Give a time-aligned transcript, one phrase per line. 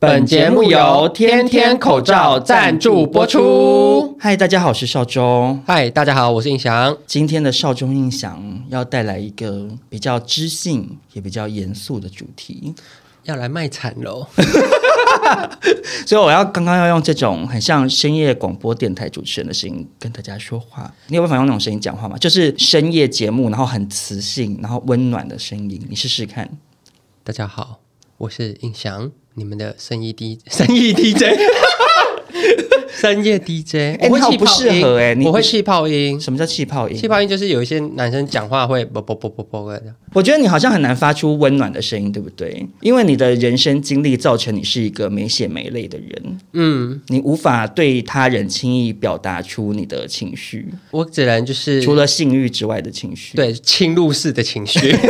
[0.00, 4.16] 本节目由天天口罩赞助播出。
[4.20, 5.60] 嗨，大家好，我是少中。
[5.66, 6.96] 嗨，大家好，我是印翔。
[7.04, 12.72] 今天的少中印翔要带来一个比较知性也比较严肃的主题，
[13.24, 14.24] 要来卖惨喽。
[16.06, 20.94] 所以我要刚刚要用这种很像深夜广播电台主持人的声音跟大家说话。
[21.08, 22.16] 你有办法用那种声音讲话吗？
[22.18, 26.48] 就是深夜节目，然后很磁性，然后温暖的声音，你试试看。
[27.24, 27.80] 大家好，
[28.18, 29.10] 我是印翔。
[29.38, 31.24] 你们的深夜 D 深夜 DJ，
[32.90, 36.20] 深夜 DJ，哎，你好不适合哎，我会气泡音。
[36.20, 36.96] 什么叫气泡音？
[36.96, 39.94] 气泡音就是有一些男生讲话会啵啵啵啵啵的。
[40.12, 42.66] 我觉得你好像很难发出温暖的声音，对不对？
[42.80, 46.38] 因为你的人生经历造成你是一个没血没泪的人。
[46.54, 50.66] 嗯，你无法对他人轻易表达出你的情绪。
[50.90, 54.92] 我只能就是除了性欲之外的情绪，对侵入式的情绪。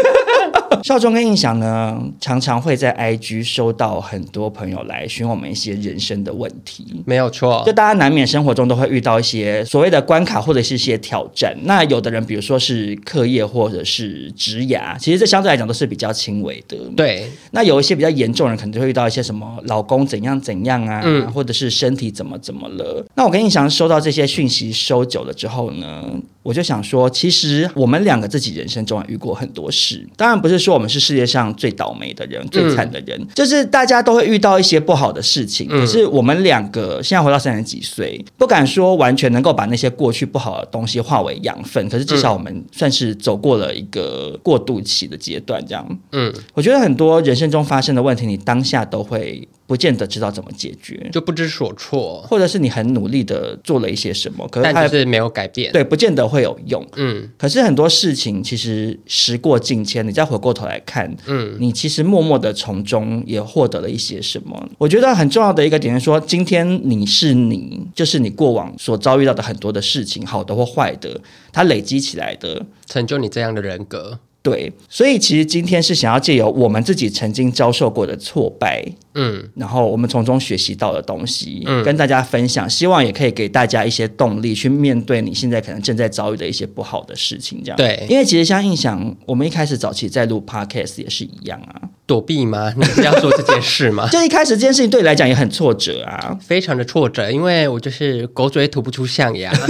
[0.83, 7.03] 少中跟印象呢，常常会在 IG 收到很多朋友来询问我们一些人生的问题。
[7.07, 11.57] 没有错，就大家难免生活中都会遇到一些所谓的关卡或者是一些挑战。
[11.63, 16.77] 那有的人，比如说是课业或者是职涯，其实这相对来讲都是比较轻微的。
[16.97, 17.29] 对。
[17.51, 23.05] 那有一些比较严重的人，可能就会遇到一些什么老公怎样怎样啊，嗯、或者是身体怎么怎么了。
[23.15, 26.05] 那我跟印象收到这些讯息收久了之后呢，
[26.49, 35.69] 我就想说，其实我们两个自己人生中也遇过很多事，当然不是说我们是世界上最倒霉的人、最惨的人，嗯、就是大家都会遇到一些不好的事情。
[35.71, 45.63] 嗯、可是我们两个现在活到三十几岁，不敢说完全能够把那些过去不好的东西化为养分，可是至少我们算是走过了一个过渡期的阶段。
[45.67, 49.47] 这样，嗯，我觉得很多人生中发生的问题，你当下都会。
[49.69, 56.85] 不见得知道怎么解决，就不知所措，或者是你很努力的做了一些什么，可是但是没有改变，对，不见得会有用。
[56.97, 64.69] 嗯，可是很多事情其实时过境迁，你再回过头来看，嗯，你其实默默的从中也获得了一些什么。
[64.79, 71.21] 我觉得很重要的一个点是说，今天你是你，就是你过往所遭遇到的很多的事情，好的或坏的，
[71.53, 74.19] 它累积起来的，成就你这样的人格。
[74.41, 78.83] 对，所以其实今天是想要借由我们自己曾经遭受过的挫败，
[79.15, 87.77] 嗯，然后我们从中学习到的东西，嗯，跟大家分享，希望也可以给大家一些动力去面对你现在可能正在遭遇的一些不好的事情，这样。
[87.77, 92.73] 对，因为其实像印象，我们一开始早期在录 podcast 也是一样啊，躲避吗？
[92.79, 94.09] 你是要做这件事吗？
[94.13, 99.53] 就一开始这件事情对你来讲也很挫折啊，非常的挫折，因为我就是狗嘴吐不出象牙。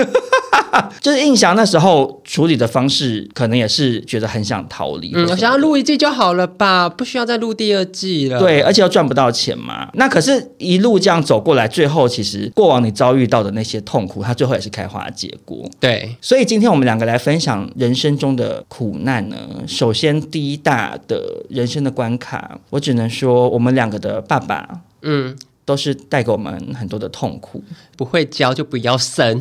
[1.00, 5.12] 就是印象那时候处理的方式，可能也是觉得很想逃离。
[5.14, 8.38] 嗯，我想要录一季就好了吧，不需要再录第二季了。
[8.38, 9.88] 对，而且又赚不到钱嘛。
[9.94, 15.68] 那可是，一路这样走过来，最后其实过往你遭遇到的那些痛苦，它最后也是开花结果。
[15.78, 19.36] 对，所以今天我们两个来分享人生中的苦难呢。
[19.66, 24.68] 首先，第一大的人生的关卡，我只能说，我们两个的爸爸，
[25.02, 27.62] 嗯，都是带给我们很多的痛苦。
[27.96, 29.40] 不会教就不要生。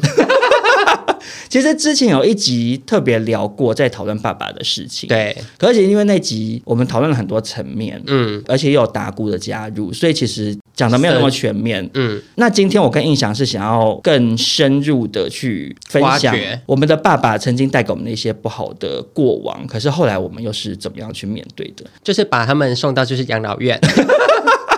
[1.50, 5.08] 其实之前有一集特别聊过，在讨论爸爸的事情。
[5.08, 11.88] 对，而且因为那集我们讨论了很多层面，嗯，而且也有达姑的加入，所以其实讲的没有那么全面。
[11.94, 16.35] 嗯，那今天我跟印象是想要更深入的去分享
[16.66, 21.85] 我们的爸爸曾经带给我们的一些不好的过往，可是后来我们又是怎么样去面对的？
[22.03, 23.79] 就是把他们送到就是养老院。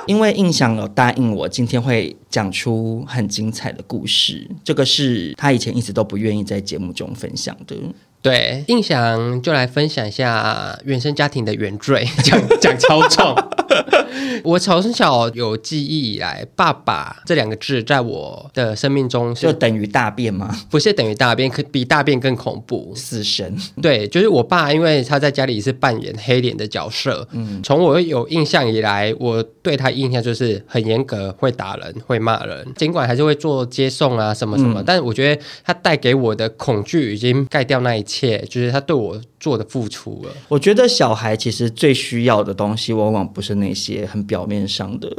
[0.10, 4.50] 因为印象有答应我，今天会讲出很精彩的故事。
[4.64, 7.76] 这个是他以前一直都不愿意在节目中分享的。
[8.20, 13.36] 对，印象就来分享一下原生家庭的原罪，讲讲超重。
[14.46, 20.56] 我从小有记忆以来，爸爸这两个字在我的生命中就等于大便吗？
[20.70, 22.94] 不是等于大便，可比大便更恐怖。
[22.96, 23.56] 死神。
[23.82, 27.28] 对，就是我爸，因为他在家里是扮演黑脸的角色。
[27.32, 32.68] 嗯，从我有印象以来，我对他印象就是很严格，会打人，会骂人。
[32.76, 40.32] 尽管还是会做接送啊什么什么，嗯、但是我觉得他带给我的恐惧已经盖掉那一切，就是他对我做的付出了。
[40.48, 45.12] 我觉得小孩其实最需要的东西，往往不是那些很表面上的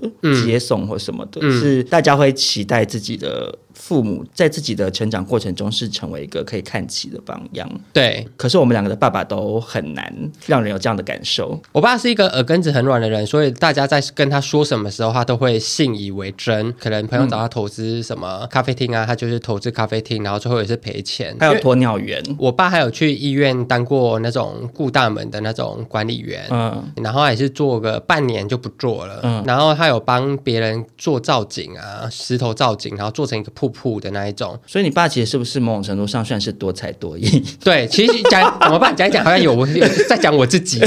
[0.45, 3.59] 接送或什么的，嗯、是大家会期待自己的。
[3.81, 7.69] 父母在自己的成长过程中是成为一个可以看齐的榜样。
[7.93, 11.59] 对，可是我们两个的爸爸都很难让人有这样的感受。
[11.73, 16.73] 我爸是一个耳根子很软的人，所以大家在跟他说什么时候，他都会信以为真。
[16.75, 21.35] 可能朋友找他投资什么咖啡厅啊，他就是投资咖啡厅，然后最后也是赔钱。
[21.41, 33.81] 还有鸵鸟园，我爸还有去医院当过那种顾大门的那种管理员，嗯，然后也是做个半年就不做了，嗯，然后他有帮别人做造景啊，石头造景，然后做成一个瀑布。
[33.81, 37.43] 铺的那一种，所以你爸其实是不是某种程度上算是多才多艺？
[37.65, 38.95] 对，其实讲 怎么办？
[38.95, 40.79] 讲一讲好像有有在讲我自己。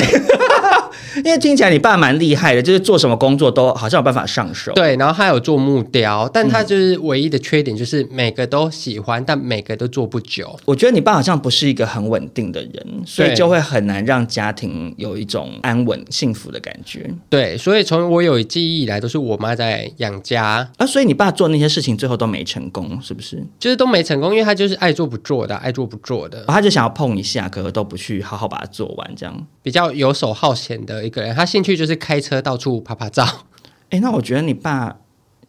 [1.18, 4.72] 因为听起来你爸蛮厉害的，就是做什么工作都好像有办法上手。
[4.74, 10.58] 对，然后他有做木雕，但他就是唯一的缺点就是每个都喜欢，但每个都做不久。
[10.66, 17.10] 我觉得你爸好像不是一个很稳定的人，所以就会很难让家庭有一种安稳幸福的感觉。
[17.30, 20.86] 对，所以从我有记忆以来，都是我妈在养家啊。
[20.86, 23.44] 所以你爸做那些事情最后都没成功，是不是？
[23.60, 31.36] 就是都没成功，因为他就是爱做不做的，爱做不做的，他就想要碰一下，可是都不去好好把它做完，这样比较游手好闲的一个人。
[31.36, 33.46] 他兴趣就是开车到处拍拍照。
[33.90, 34.98] 哎，那我觉得你爸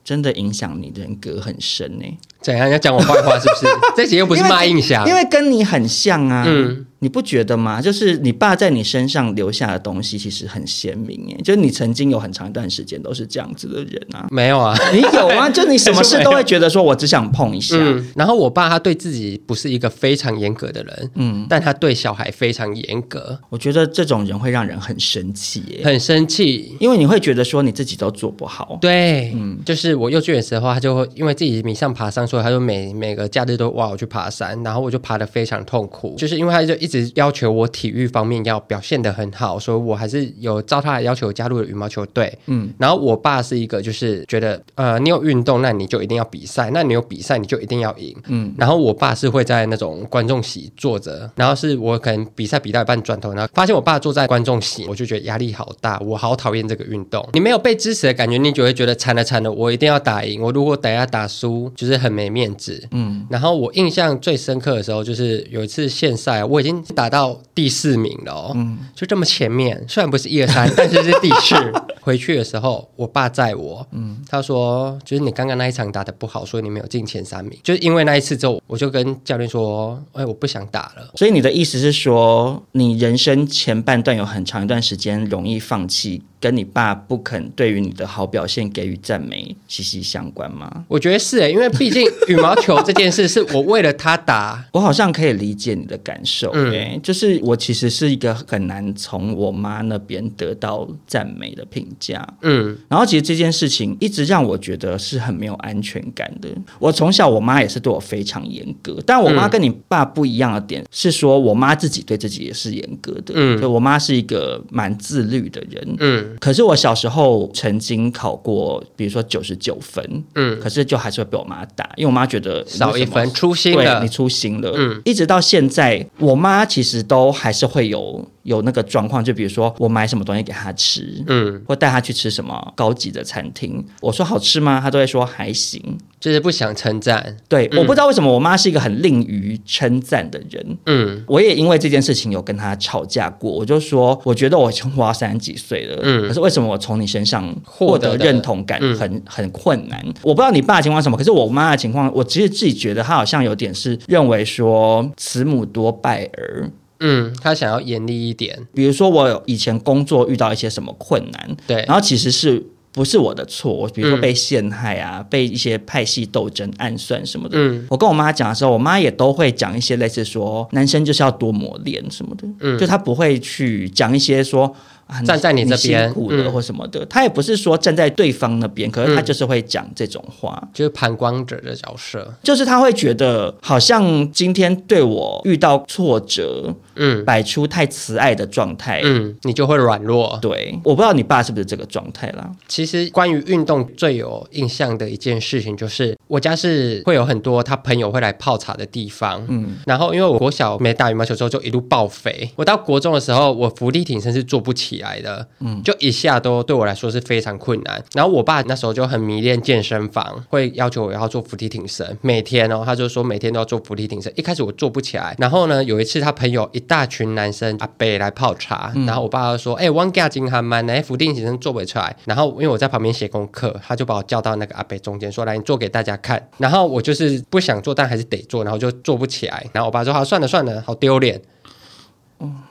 [0.02, 2.18] 真的影响你人格很深呢。
[2.44, 3.67] 怎样要讲我坏话是不是？
[3.96, 6.44] 这集又不是骂印象，因为跟你很像啊。
[6.46, 6.87] 嗯。
[7.00, 7.82] 你不觉得吗？
[7.82, 11.37] 就是你爸在你身上留下的东西，其实很鲜明耶。
[11.44, 14.26] 就是你曾经有很长一段时间都是这样子的人啊。
[14.31, 15.46] 没有啊，你有啊？
[15.52, 17.76] 就你什么事都会觉得说，我只想碰一下。
[17.79, 18.08] 嗯。
[18.17, 23.38] 然后我爸他对自己不是一个非常严格的人，嗯，但他对小孩非常严格。
[23.50, 28.79] 我觉得这种人会让人很生气耶，很生气，因为你会觉得说你自己都做不好。
[28.81, 37.69] 对，嗯，就是我幼稚园的时候，他就会因为自己迷上爬山，所以他就每每个假日都哇我去爬山，然后我就爬得非常痛苦，就是因为他就一直要求我。
[37.75, 42.32] 体育方面要表现得很好，所以我还是有照他的要求加入了羽毛球队。
[42.46, 48.16] 嗯，然后我爸是一个就是觉得，呃，你有运动，那你就一定要比赛，那你有比赛，你就一定要赢。
[48.28, 57.28] 嗯，然后我爸是会在那种观众席坐着，然后是我可能比赛比到一半转头，然后发现我爸坐在观众席，我就觉得压力好大，我好讨厌这个运动。
[57.32, 60.40] 你没有被支持的感觉，你就会觉得惨了惨了，我一定要打赢。
[60.40, 62.82] 我如果等下打输，就是很没面子。
[62.93, 67.75] 嗯，然后我印象最深刻的时候，就是有一次县赛，我已经打到第。
[67.75, 71.56] 四名了哦，嗯，就这么前面，虽然不是一二三， 但是是第四。
[72.00, 77.59] 回去的时候，我爸载我，嗯，他说，就是你刚刚那一场打的不好，所以你没有进前三名。
[77.65, 81.11] 就是因为那一次之后，我就跟教练说，哎，我不想打了。
[81.17, 86.23] 所以你的意思是说，你人生前半段有很长一段时间容易放弃。
[86.44, 90.85] 跟你爸不肯对于你的好表现给予赞美息息相关吗？
[90.88, 96.50] 我觉得是诶，因为毕竟羽毛球这件事是我为了他打， 我好像可以理解你的感受。
[96.52, 102.23] 嗯，就是我其实是一个很难从我妈那边得到赞美的评价。
[102.43, 106.49] 嗯，然后其实这件事情一直让我觉得是很没有安全感的。
[106.79, 113.32] 我从小我妈也是对我非常严格，但我妈跟你爸不一样的点是说，我妈自己对自己也是严格的。
[113.35, 115.97] 嗯，就我妈是一个蛮自律的人。
[116.00, 116.33] 嗯。
[116.40, 128.28] 可是我小时候曾经考过，比如说九十九分，嗯，可是就还是会被我妈打，因为我妈觉得少一分粗心了，你粗心了，嗯，一直到现在，我妈其实都还是会有。
[128.44, 134.80] 有那个状况，就比如说我买什么东西给他吃，嗯，或带他去吃什么高级的餐厅，我说好吃吗？
[134.80, 135.82] 他都会说还行，
[136.20, 137.36] 就是不想称赞。
[137.48, 143.50] 对，嗯、我不知道为什么我妈是一个很吝于称赞的人，嗯，我也因为这件事情有跟她吵架过。
[143.50, 150.04] 我就说，我觉得我活到三十几岁了，嗯，可是为什么我从你身上获得认同感很、嗯、很困难？
[150.22, 156.70] 我不知道你爸的情况什么，可是我妈的情况，我其实自己觉得她好像有点是认为说慈母多败儿。
[157.06, 174.75] 嗯，他想要严厉一点，比如说我以前工作遇到一些什么困难，对，然后其实是不是我的错，我比如说被陷害啊，嗯、被一些派系斗争、暗算什么的，嗯，我跟我妈讲的时候，我妈也都会讲一些类似说男生就是要多磨练什么的，嗯，就她不会去讲一些说。
[175.06, 190.38] 啊，站在你这边辛苦了或什么的，嗯、他也不是说站在对方那边，可是他就是会讲这种话，嗯、就是旁观者的角色，就是他会觉得好像今天对我遇到挫折，嗯，摆出太慈爱的状态，嗯，你就会软弱。
[190.40, 192.50] 对，我不知道你爸是不是这个状态啦。
[192.66, 208.02] 其实关于运动最有印象的一件事情，就是我家是会有很多他朋友会来泡茶的地方，嗯，然后因为我国小没打羽毛球之后就一路爆肥，我到国中的时候我伏地挺身是做不起来的，嗯，就一下都对我来说是非常困难。
[208.14, 214.32] 然后我爸那时候就很迷恋健身房，会要求我要做伏地挺身，每天哦，他就说每天都要做伏地挺身。
[214.36, 229.66] 一开始我做不起来，然后呢，有一次他朋友一大群男生阿伯来泡茶，嗯、然后我爸就说：“哎、欸，汪家金还蛮来伏地挺身做不出来。”然后因为我在旁边写功课，他就把我叫到那个阿伯中间说：“来，你做给大家看。”然后我就是不想做，但还是得做，然后就做不起来。
[229.72, 231.40] 然后我爸说：“好，算了算了，好丢脸。”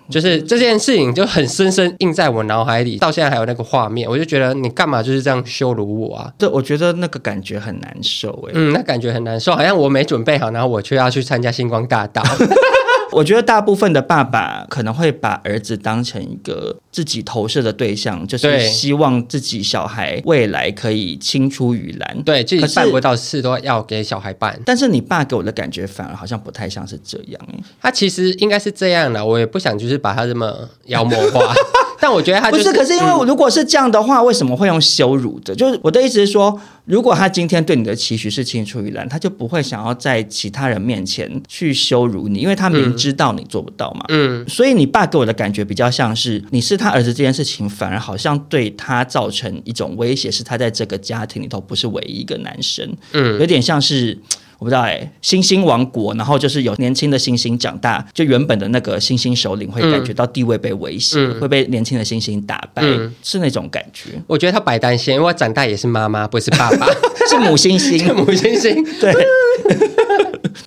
[0.09, 6.31] 就是这件事情就很深深印在我脑海里，到现在还有那个画面，我就觉得你干嘛就是这样羞辱我啊？
[6.37, 8.51] 对，我觉得那个感觉很难受哎。
[8.53, 12.21] 嗯，那感觉很难受，好像我没准备好，然后我却要去参加星光大道。
[13.13, 22.23] 我觉得大部分的爸爸可能会把儿子当成一个自己投射的对象，就是希望自己小孩未来可以青出于蓝。
[22.23, 24.59] 对，自己办不到事都要给小孩办。
[24.65, 27.41] 但是你爸给我的感觉反而好像不太像是这样。
[27.81, 31.53] 他其实应该是这样的，我也不想就是把他这么妖魔化。
[32.03, 35.55] 但我觉得他、就是、不是，可是因为如果是这样的话，嗯、为什么会用羞辱的？
[35.55, 44.03] 就是我的意思是说，如果他今天对你的期许是青出于蓝，他就不会想要在其他人面前去羞辱你，因为他明知道你做不到嘛。
[44.09, 52.93] 嗯，所以你爸给我的感觉比较像是你是他儿子这件事情，反而好像对他造成一种威胁，是他在这个家庭里头不是唯一一个男生。
[53.13, 54.19] 嗯，有点像是。
[54.63, 64.11] 我不知道哎，星星王国，然后就是有年轻的星星长大，就原本的那个星星首领会感觉到地位被威胁，嗯、会被年轻的星星打败，嗯、是那种感觉。
[64.25, 66.87] 我觉得他白担心，因为我长大也是妈妈，不是爸爸，
[67.29, 69.13] 是母星星，母星星， 对。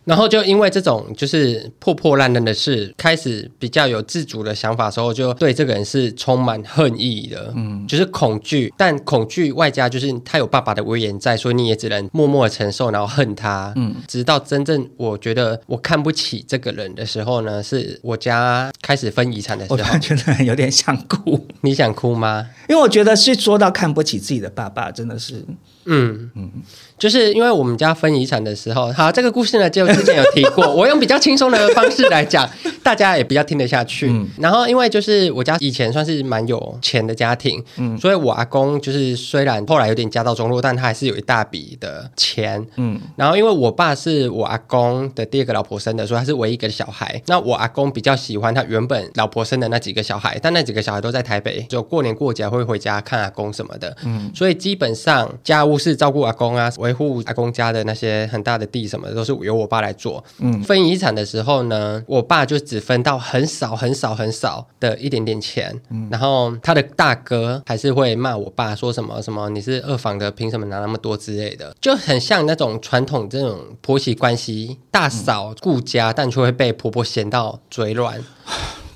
[0.06, 22.48] 然后就因为这种就是破破烂烂的事，开始比较有自主的想法的时候，就对这个人是充满恨意的，嗯，就是恐惧，但恐惧外加就是他有爸爸的威严在，所以你也只能默默的承受，然后恨他，嗯，直到真正我觉得我看不起这个人的时候呢，是我家开始分遗产的时候，我觉得有点想哭， 你想哭吗？
[22.68, 25.44] 因为我觉得是说到看不起自己的爸爸，真的是。
[25.86, 26.30] 嗯。
[26.34, 26.50] 嗯，
[26.98, 32.48] 就是因为我们家分遗产的时候，好，这个故事呢，就之前有提过，我用比较轻松的方式来讲，
[32.82, 34.08] 大家也比较听得下去。
[34.08, 43.00] 嗯、然后，因为就是我家以前算是蛮有钱的家庭，嗯，所以我阿公就是虽然后来有点家道中落，但他还是有一大笔的钱，嗯。
[43.16, 47.22] 然后，因为我爸是我阿公的第二个老婆生的，所以他是唯一一个小孩。
[47.26, 54.30] 那我阿公比较喜欢他原本老婆生的那几个小孩，但那几个小孩都在台北，就过年过节会回家看阿公什么的，嗯。
[54.34, 55.76] 所以基本上家务。
[55.76, 60.22] 是照顾阿公啊，维护阿公家的那些很大的地什么的，都是由我爸来做。
[60.38, 65.78] 嗯，分遗产的时候呢，我爸就只分到很少很少很少的一点点钱。
[65.90, 78.22] 嗯，然后他的大哥还是会骂我爸，说什么什么你是二房的，凭什么拿那么多之类的，就很像那种传统这种婆媳关系，大嫂顾家，但却会被婆婆嫌到嘴软。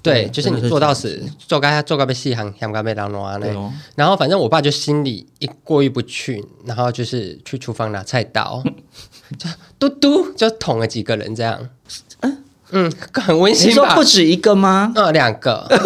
[0.02, 3.72] 对，就是你做到死，做该做该被细行，想该被当挪呢。
[3.94, 8.62] 然后反正我爸就心里一过意不去，然后就是去厨房拿菜刀，
[9.36, 11.68] 就嘟嘟就捅了几个人这样。
[12.20, 13.68] 嗯嗯，很温馨吧？
[13.68, 14.92] 你说不止一个吗？
[14.94, 15.66] 嗯，两个。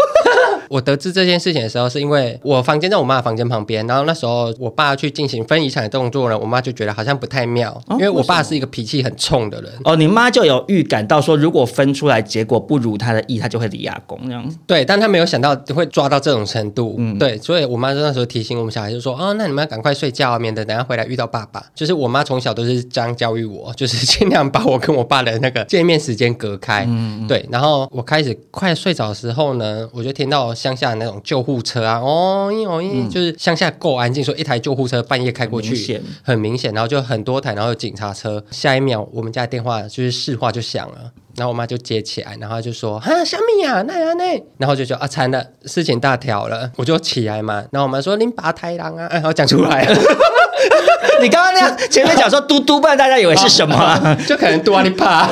[0.69, 9.73] 我得知这件事情的时候，是因为我房间在我妈的房间旁边，然后那时候我爸去进行分遗产的动作呢，我妈就觉得好像不太妙，哦、因为我爸是一个脾气很冲的人。
[9.85, 14.45] 哦，你妈就有预感到说，如果分出来结果不如她的意，她就会离阿公这样。
[14.67, 16.95] 对，但她没有想到会抓到这种程度。
[16.99, 26.85] 嗯，对，所以我妈那时候提醒我们小孩，就说：“哦，那你们要赶快睡觉，免得等下回来遇到爸爸。”就是我妈从小都是这样教育我，就是尽量把我跟我爸的那个见面时间隔开。
[26.89, 27.45] 嗯，对。
[27.51, 38.43] 然后我开始快睡着的时候呢，我就听到乡下那种救护车啊，哦咦哦咦，就是乡下够安静，说一台救护车半夜开过去，很明显，然后就很多台，然后有警察车。
[38.51, 44.25] 下一秒，我们家电话就是市话就响了，然后我妈就接起来，然后就说：“哈，小米啊，那样呢？”
[44.59, 49.97] 然后就说：“啊，惨了，事情大条了。”我就起来嘛，然后我妈说：“你把太郎啊！” 然后讲出来了。
[51.21, 54.17] 你刚刚那样前面讲说嘟嘟，不然大家以为是什么？
[54.27, 55.29] 就可能嘟啊你怕。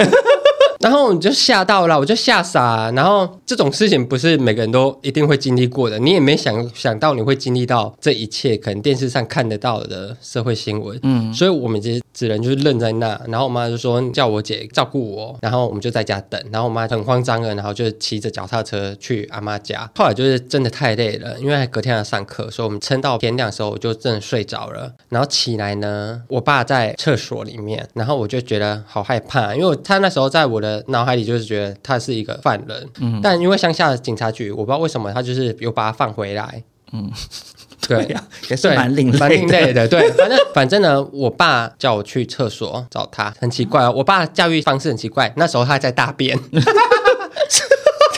[0.83, 2.91] 然后你就吓到了，我就吓傻。
[2.91, 10.99] 然后这种事情不是每个人都一定会经历过的，你也没想想到你会经历到这一切，可能电视上看得到的社会新闻。
[11.03, 13.21] 嗯，所以我们其实只能就是愣在那。
[13.29, 16.41] 然后我妈就说叫我姐照顾我，然后我们就在家等。
[16.51, 19.89] 然后我妈很慌张的，然后就骑着脚踏车去阿妈家。
[19.95, 24.93] 后来就是真的太累了，因为隔天要上课，所以我们撑到天亮的时候，我就真的睡着了。
[25.09, 36.63] 然后起来呢，我爸在厕所里面，然后我就觉得好害怕，因为他那时候在我的脑海里就是觉得他是一个犯人，嗯，但因为乡下的警察局，我不知道为什么他就是有把他放回来，
[36.93, 37.11] 嗯，
[37.89, 38.05] 对。
[38.07, 46.39] 呀，也是蛮另类蛮另类的，对，反正 反正呢，我爸叫我去厕所找他，很奇怪哦，我爸教育方式很奇怪，那时候他还在大便。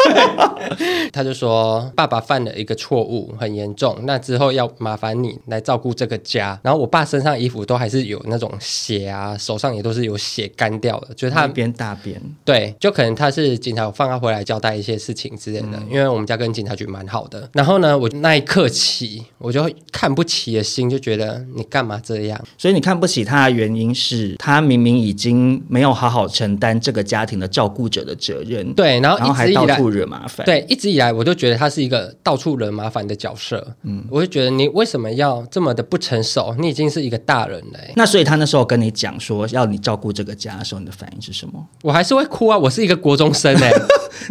[1.12, 3.96] 他就说：“爸爸犯了一个错误，很严重。
[4.02, 12.20] 那之后要麻烦你来照顾这个家。”然后我爸身上衣服都还是有那种血啊，手上也都是有血干掉的，就是他边大便。
[12.44, 15.68] 对，就可能他是警察放他回来交代一些事情之类的。
[15.74, 17.48] 嗯、因为我们家跟警察局蛮好的。
[17.52, 22.42] 然后呢，我那一刻起，我就看不起的心就觉得你干嘛这样？
[22.58, 28.72] 所以你看不起他的原因是他明明已经没有好好承担这个家庭的照顾者的责任。
[28.74, 30.44] 对，然后一直以来还到处惹麻烦。
[30.44, 33.66] 对，一直以来我都觉得他是一个到处惹麻烦的角色。
[33.82, 36.54] 嗯，我就觉得你为什么要这么的不成熟？
[36.58, 37.78] 你已经是一个大人了。
[37.96, 41.66] 那所以他那时候跟你讲说要你照顾这个家的时候，你的反应是什么？
[41.82, 42.58] 我还是会哭啊！
[42.58, 43.72] 我是一个国中生哎。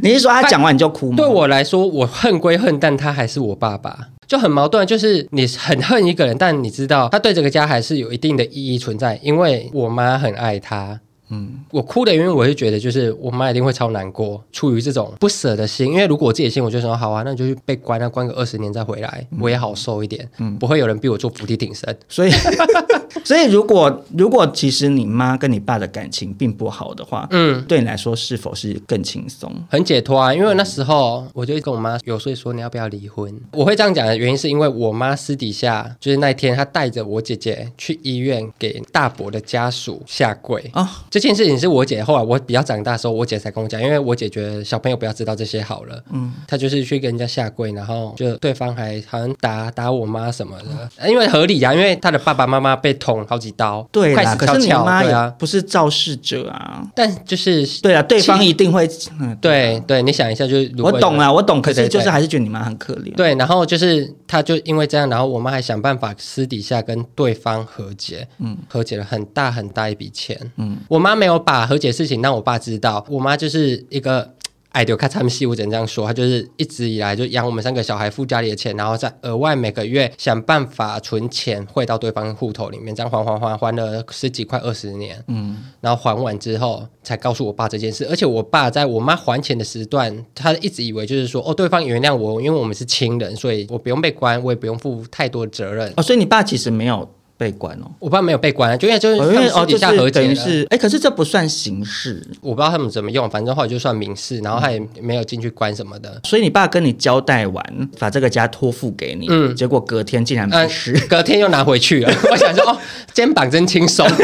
[0.01, 1.17] 你是说他讲完你就哭吗？
[1.17, 4.86] 对我来说，我恨归恨，但他还是我爸爸，就很矛盾。
[4.88, 11.00] 就是你很恨一个人，但你知道他对这个家还是有一定的意义存在，因为我妈很爱他。
[11.30, 15.88] 嗯，我哭的原因，我是觉得就是我妈一定会超难过，出于这种不舍的心。
[15.88, 20.30] 因为如果我自己心，我就说好啊，那你就去被关了，关个二十年再回来，我也好受一点。
[20.38, 21.98] 嗯，不会有人逼我做伏地挺身。
[22.08, 22.32] 所以，
[23.24, 30.34] 所以如果如果其实你妈跟你爸的感情并不好的话，嗯，对你来说是否是更轻松、很解脱啊？
[30.34, 33.34] 因为那时候我就跟我妈有说一说，你要不要离婚？
[33.53, 40.84] 我会这样讲的原因是因为我妈私底下就是那天她带着我姐姐去医院给大伯的家属下跪啊。
[40.84, 46.03] 哦这件事情是我姐后来我比较长大的时候，我姐才跟我讲，因为我姐觉得小朋友不要知道这些好了。
[46.12, 56.82] 嗯，她就是去跟人家下跪，然后就对方还好像打打我妈什么的，嗯、因为合理呀、啊，因为她的爸爸妈妈被捅好几刀，对可是你妈呀，不是肇事者啊。
[56.96, 58.89] 但就是对啊，对方一定会，
[59.22, 63.13] 嗯、对对，你想一下，就是我懂啊，我懂，可是就是还是觉得你妈很可怜。
[63.13, 71.38] 对，然后就是她就因为这样，然后我妈还想办法私底下跟对方和解，嗯，和解了很大很大一笔钱，嗯，我妈没有。
[71.44, 74.34] 把和解事情让我爸知道，我妈就是一个
[74.74, 95.93] 爱丢看他们戏，我只能这样说，他就是一直以来就养我们三个小孩，付家里的钱，然后再额外每个月想办法存钱汇到对方户头里面，这样还还还还了十几块二十年，嗯，然后还完之后才告诉我爸这件事，而且我爸在我妈还钱的时段，他一直以为就是说，哦，对方原谅我，因为我们是亲人，所以我不用被关，我也不用负太多责任。
[95.95, 97.08] 哦，所以你爸其实没有。
[97.43, 106.21] 被关哦，我爸没有被关，就因为就是因为哦，底下和解是，哎，可是这不算刑事，我不知道他们怎么用，反正后来就算民事，然后他也没有进去关什么的。
[106.23, 112.13] 所以你爸跟你交代完，把这个家托付给你，嗯，结果隔天竟然没事，隔天又拿回去了。
[112.32, 112.77] 我想说，哦，
[113.13, 114.08] 肩膀真轻松。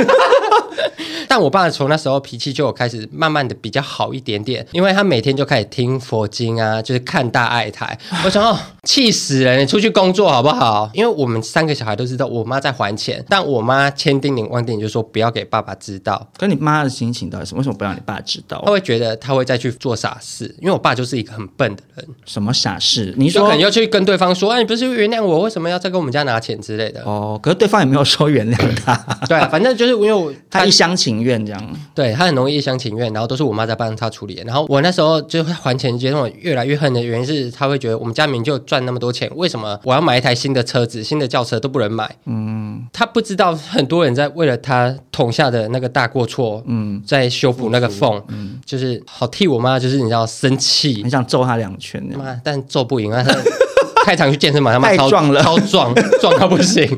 [1.27, 7.95] 但我爸从那时候脾气就有开始慢慢的比较好一点点，因为他每天就开始听佛经啊，就是看大爱台。
[8.25, 8.57] 我想哦，
[8.89, 9.59] 气死人！
[9.59, 10.89] 你出去工作好不好？
[10.95, 16.27] 因为我们三个小孩都知道我妈在还钱，但我妈千叮咛万叮咛就说不要给爸爸知道。
[16.35, 17.53] 可你妈的心情到底是？
[17.53, 18.63] 为什么不让你爸知道？
[18.65, 22.07] 他会觉得他会再去做傻事，因为我爸就是一个很笨的人。
[22.25, 23.13] 什么傻事？
[23.15, 27.03] 你说可能要去跟对方说，哎，你不是原谅我，为什么要再跟我们家拿钱之类的？
[27.03, 28.95] 哦，可是对方也没有说原谅他。
[29.27, 31.75] 对啊，反正就是因为我他一厢情愿这样。
[31.93, 34.41] 对，他很容易一厢情愿，然后都是我妈在帮他处理。
[34.47, 42.15] 然后我那时候就会还钱，觉得我越来越恨的原因是，他会觉得我们家明明就赚那么多钱，为什么我要买一台新的车子、新的轿车都不能买？
[42.25, 53.25] 嗯，他不知道很多人在为了他捅下的那个大过错，嗯，在修补那个缝，嗯，就是好替我妈，就是你知道生气，很想揍他两拳，妈，但揍不赢啊。
[54.09, 56.89] 太常去健身房，他妈超壮了，超壮， 壮到不行。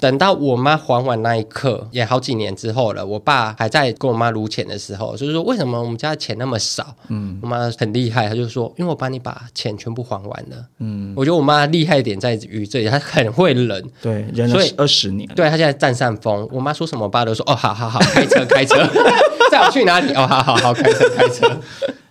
[0.00, 3.04] 等到我妈还完那一刻，也好几年之后了。
[3.04, 6.94] 我爸还在跟我妈撸钱的时候，就是说为什么我们家的钱那么少？
[7.08, 10.64] 嗯，我妈很厉害，她就说因为我帮你把钱全部还完了。
[10.78, 13.84] 嗯，我觉得我妈厉害一点在于这里，她很会忍。
[14.00, 15.28] 对，忍了二十年。
[15.34, 16.48] 对，她现在占上风。
[16.52, 18.76] 我妈说什么，我爸都说哦，好好好，开车开车，
[19.50, 20.12] 载我去哪里？
[20.14, 21.50] 哦，好好好，开车开车。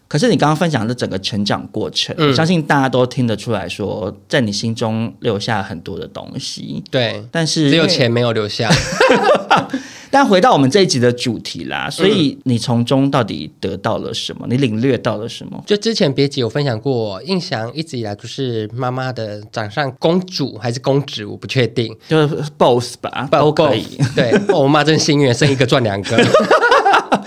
[0.08, 6.84] 可是你刚刚分享的整个成长过程，嗯、相信大家都听得出来说，在你心中留下很多的东西。
[6.89, 8.70] 对，但是只有钱没有留下。
[10.10, 14.48] 但回到我们这一集的主题啦，所以你从中到底得到了什么？
[14.50, 15.62] 你领略到了什么？
[15.67, 23.86] 就之前别集有分享过，印翔一直以来就是妈妈的掌上公主还是公主，我不确定，就是 both 吧，都可以。
[24.15, 26.17] 对，我妈真幸运，生一个赚两个。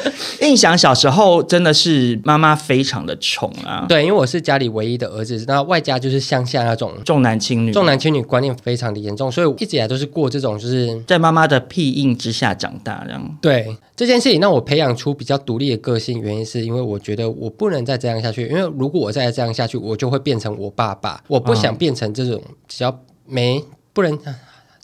[0.41, 13.39] 印象小时候真的是妈妈非常的宠啊，对，因为我是家里唯一的儿子，那外加就是乡下那种重男轻女，重男轻女观念非常的严重，所以我一直以来都是过这种就是在妈妈的庇荫之下长大这样。
[13.41, 24.19] 对这件事情让我培养出比较独立的个性，原因是因为我觉得我不能再这样下去，因为如果我再这样下去，我就会变成我爸爸，我不想变成这种只要没不能。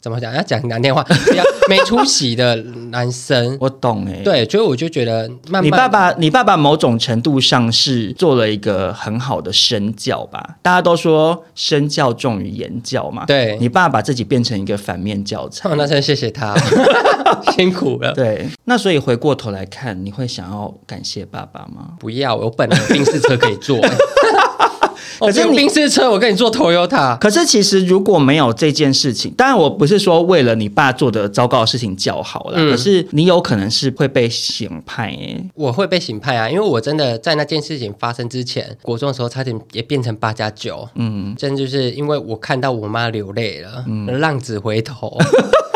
[0.07, 0.33] 怎么讲？
[0.33, 2.55] 要讲难听话， 比较没出息的
[2.91, 3.55] 男生。
[3.59, 10.55] 我懂哎、欸，对，所以我就觉得慢慢，你爸爸，你爸爸某种程度上是做了一个很好的身教吧？
[10.61, 13.25] 大家都说身教重于言教嘛。
[13.25, 16.55] 对，你爸把自己变成一个反面教材，哦、那真谢谢他，
[17.57, 18.13] 辛苦了。
[18.13, 21.89] 对，那所以回过头来看，你会想要感谢爸爸吗？
[21.99, 23.77] 不要，我本来宾士车可以坐。
[25.19, 27.17] 可是宾士车，我跟你坐 Toyota。
[27.17, 35.43] 可是其实如果没有这件事情，当然我不是说为了你爸做的糟糕的事情叫好了，嗯、可是你有可能是会被刑判耶。
[35.55, 40.87] 我会被刑判啊，因为我真的在那件事情发生之前，国中的时候差点也变成八加九。
[40.95, 45.17] 嗯，真的就是因为我看到我妈流泪了，嗯、浪子回头。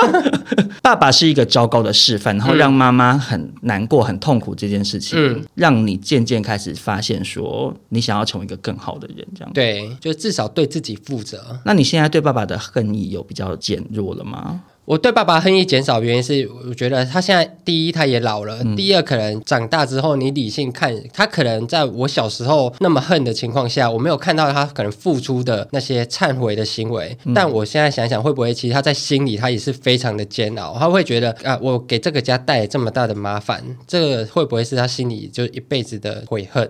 [0.81, 11.59] 爸爸是一个糟糕的示范，然后让妈妈很难过、很痛苦这件事情，嗯、让你渐渐开始发现说，你想要成为一个更好的人，这样对，就至少对自己负责。
[11.65, 14.61] 那你现在对爸爸的恨意有比较减弱了吗？
[14.91, 27.17] 我对爸爸恨意减少，原因是我觉得他现在第一他也老了，嗯、第二可能长大之后你理性看他，可能在我小时候那么恨的情况下，我没有看到他可能付出的那些忏悔的行为。
[27.23, 36.69] 嗯、但我现在想想，会不会其实他在心里他也是非常的煎熬，他会觉得啊，我给这个家带来这么大的麻烦，这个会不会是他心里就一辈子的悔恨？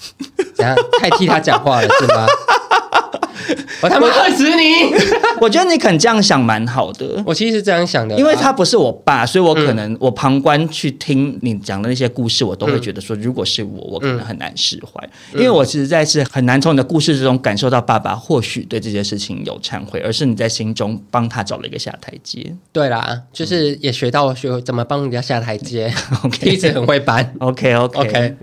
[0.54, 2.26] 怎样太替他讲话了是吗？
[3.82, 4.94] 我他妈恨死你！
[5.40, 7.22] 我觉得你肯这样想蛮好的。
[7.26, 15.08] 我其实是这样想的，因为他不是我爸，所以我可能我旁观去听你讲的那些故事，我都会觉得说，如果是我，我可能很难释怀。
[15.34, 22.54] 因为我实在是很难从你的故事之中感受到爸爸或许对这件事情有忏悔，而是你在心中帮他找了一个下台阶。
[22.72, 25.92] 对啦，就是也学到学怎么帮人家下台阶。
[26.24, 27.32] OK，一直很会搬。
[27.38, 28.36] OK OK OK。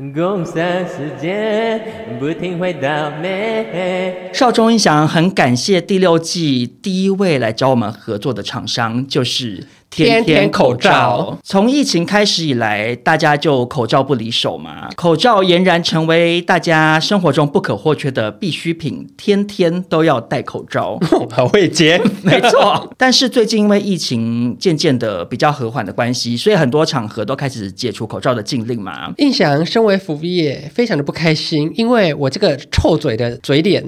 [4.34, 9.68] 少中印翔很感谢第六季第一位来找我们合作的厂商，就是。
[9.92, 14.88] 天天口罩，从疫情开始以来，大家就口罩不离手嘛。
[14.96, 21.00] 口罩俨然成为大家生活中不可或缺的必需品，天天都要戴口罩。
[21.34, 22.94] 好会接，没错。
[23.00, 29.12] 但是最近因为疫情渐渐的比较和缓的关系，所以很多场合都开始解除口罩的禁令嘛。
[29.18, 33.84] 印翔身为服务业，非常的不开心，因为我这个臭嘴的嘴脸。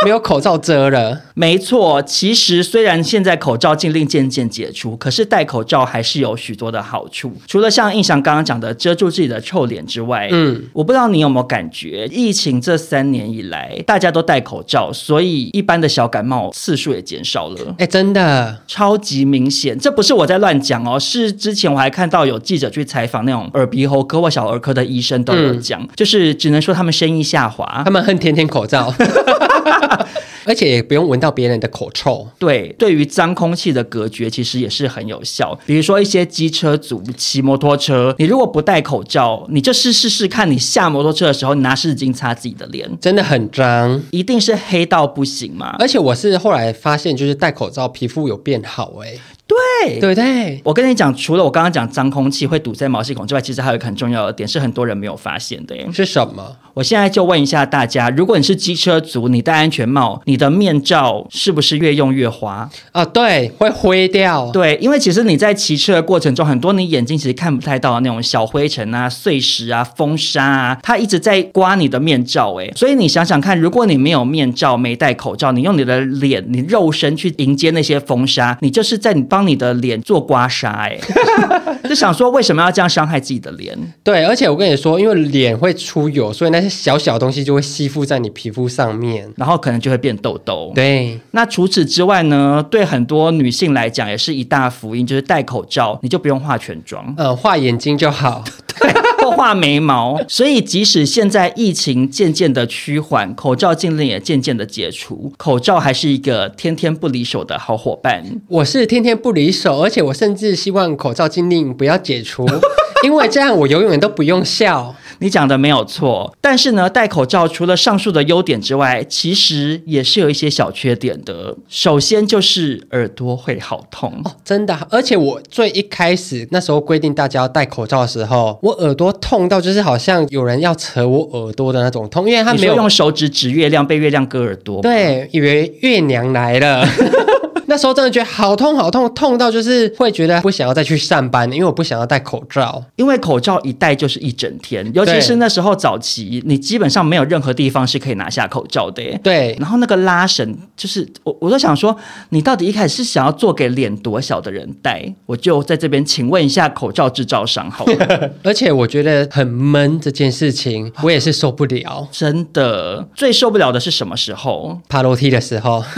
[0.04, 2.00] 没有口罩遮了，没错。
[2.02, 7.32] 其实虽然现在口罩禁令渐渐解除，可是戴口罩还是有许多的好处。
[7.46, 17.74] 除了像印象刚刚讲的遮住自己的臭脸之外，嗯，我不知道你有没有感觉，疫情这三年以来，大家都戴口罩，所以一般的小感冒次数也减少了。
[17.78, 19.78] 哎，真的超级明显。
[19.78, 28.92] 这不是我在乱讲哦，是之前我还看到有记者去采访那种耳鼻喉科或小儿科的医生都有讲，嗯、就是只能说他们生意下滑，他们恨天天口罩。
[30.46, 32.26] 而且也不用闻到别人的口臭。
[32.38, 35.58] 对，对于脏空气的隔绝，其实也是很有效。
[35.66, 45.76] 比如说一些机车族骑摩托车，你如果不戴口罩，你就试试试看，你下摩托车的时候，你拿湿纸巾擦自己的脸，真的很脏，一定是黑到不行嘛。
[45.78, 49.20] 而且我是后来发现，就是戴口罩皮肤有变好哎、欸。
[49.50, 55.74] 对对对，我跟你讲，除了我刚刚讲脏空气会堵塞毛细孔之外，其实还有一个很重要的点，是很多人没有发现的。
[55.92, 56.56] 是什么？
[56.74, 62.70] 我现在就问一下大家：如果你是机车族，你戴安全帽，你的面罩是不是越用越滑？
[62.92, 64.48] 啊，对，会灰掉。
[64.52, 72.54] 对，因为其实你在骑车的过程中，很多你眼睛其实看不太到的那种小灰尘啊、碎石啊、风沙啊，它一直在刮你的面罩。
[72.60, 79.39] 哎，所以你想想看，如果你没有面罩、没戴口罩，你用你的脸、你肉身去迎接那些风沙，你就是在你帮。
[79.40, 81.00] 帮你的脸做刮痧，哎，
[81.88, 83.74] 就想说为什么要这样伤害自己的脸？
[84.04, 90.72] 对，而且我跟你说，因为脸会出油，所以那些小小东西就会吸附在你皮肤上面，然后可能就会变痘痘。
[90.74, 92.62] 对，那除此之外呢？
[92.70, 98.44] 对很多女性来讲，也是一大福音，就是戴口罩，你就不用化全妆，呃，画眼睛就好。
[98.78, 98.92] 对。
[99.40, 100.20] 又画眉毛。
[100.28, 108.22] 所以即使现在疫情渐渐的趋缓，口罩禁令也渐渐的解除，口罩还是一个天天不离手的好伙伴。
[108.48, 112.46] 我是天天不离手，而且我甚至希望口罩禁令不要解除，
[113.04, 114.94] 因为这样我永远都不用笑。
[115.20, 121.54] 你讲的没有错，但是呢，戴口罩除了上述的优点之外，其实也是有一些小缺点的。
[121.68, 124.76] 首先就是耳朵会好痛哦，真的。
[124.90, 134.80] 而且我最一开始那时候规定大家要戴口罩的时候，我耳朵痛到就是好像有人要扯我耳朵的那种痛，因为他没有用手指指月亮，被月亮割耳朵。
[134.80, 136.86] 对，以为月娘来了。
[137.70, 149.02] 那时候真的觉得好痛好痛，痛到就是会觉得不想要再去上班，因为我不想要戴口罩，因为口罩一戴就是一整天，尤其是那时候早期，你基本上没有任何地方是可以拿下口罩的。
[149.22, 151.96] 对，然后那个拉绳，就是我我都想说，
[152.30, 155.14] 你到底一开始是想要做给脸多小的人戴？
[155.26, 158.30] 我就在这边请问一下口罩制造商好了。
[158.42, 163.06] 而且我觉得很闷这件事情，我也是受不了，真的。
[163.14, 164.80] 最受不了的是什么时候？
[164.88, 165.84] 爬楼梯的时候。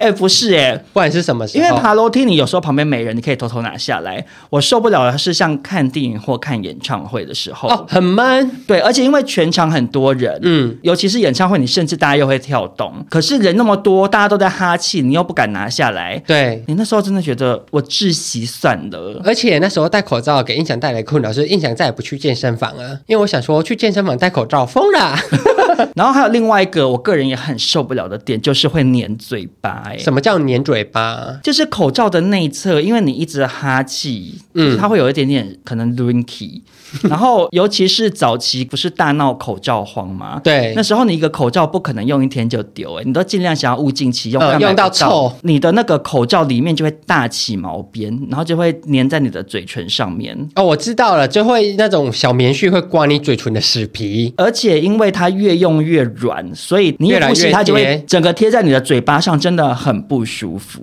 [0.00, 4.24] 哎、欸，不是哎、欸，不管是什么时候，因为爬楼梯，你有时候旁边没人，你可以偷偷拿下来。
[4.48, 8.50] 我受不了的是像看电影或看演唱会的时候，哦，很闷。
[8.66, 16.16] 对，而且因为全场很多人，嗯，尤其是演唱会，你甚至大家又会跳动，可是人那么多，大家都在哈气，你又不敢拿下来。
[16.26, 19.20] 对，你那时候真的觉得我窒息算了。
[19.22, 25.14] 而且那时候戴口罩给印象带来困扰是，印象再也不去健身房了，因为我想说去健身房戴口罩疯了。
[25.96, 29.92] 然后还有另外一个我个人也很受不了的点，就是会粘嘴巴。
[29.98, 31.38] 什么叫粘嘴巴？
[31.42, 36.62] 就是口罩的内侧，因为你一直哈气，嗯，它会有一点点可能 rinky。
[37.08, 40.40] 然后尤其是早期不是大闹口罩荒吗？
[40.42, 50.36] 对，那时候你一个口罩不可能用一天就丢，哎，你都尽量想要物尽其用，呃、用到臭，你的那个口罩里面就会大起毛边，然后就会粘在你的嘴唇上面。
[50.54, 60.80] 哦，我知道了，就会那种小棉絮会刮你嘴唇的死皮，而且因为它越用越软，所以你一呼吸它就会整个贴在你的嘴巴上，真的很不舒服。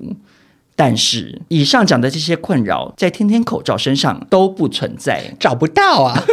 [0.78, 6.24] 但是以上讲的这些困扰，在天天口罩身上都不存在，找不到啊。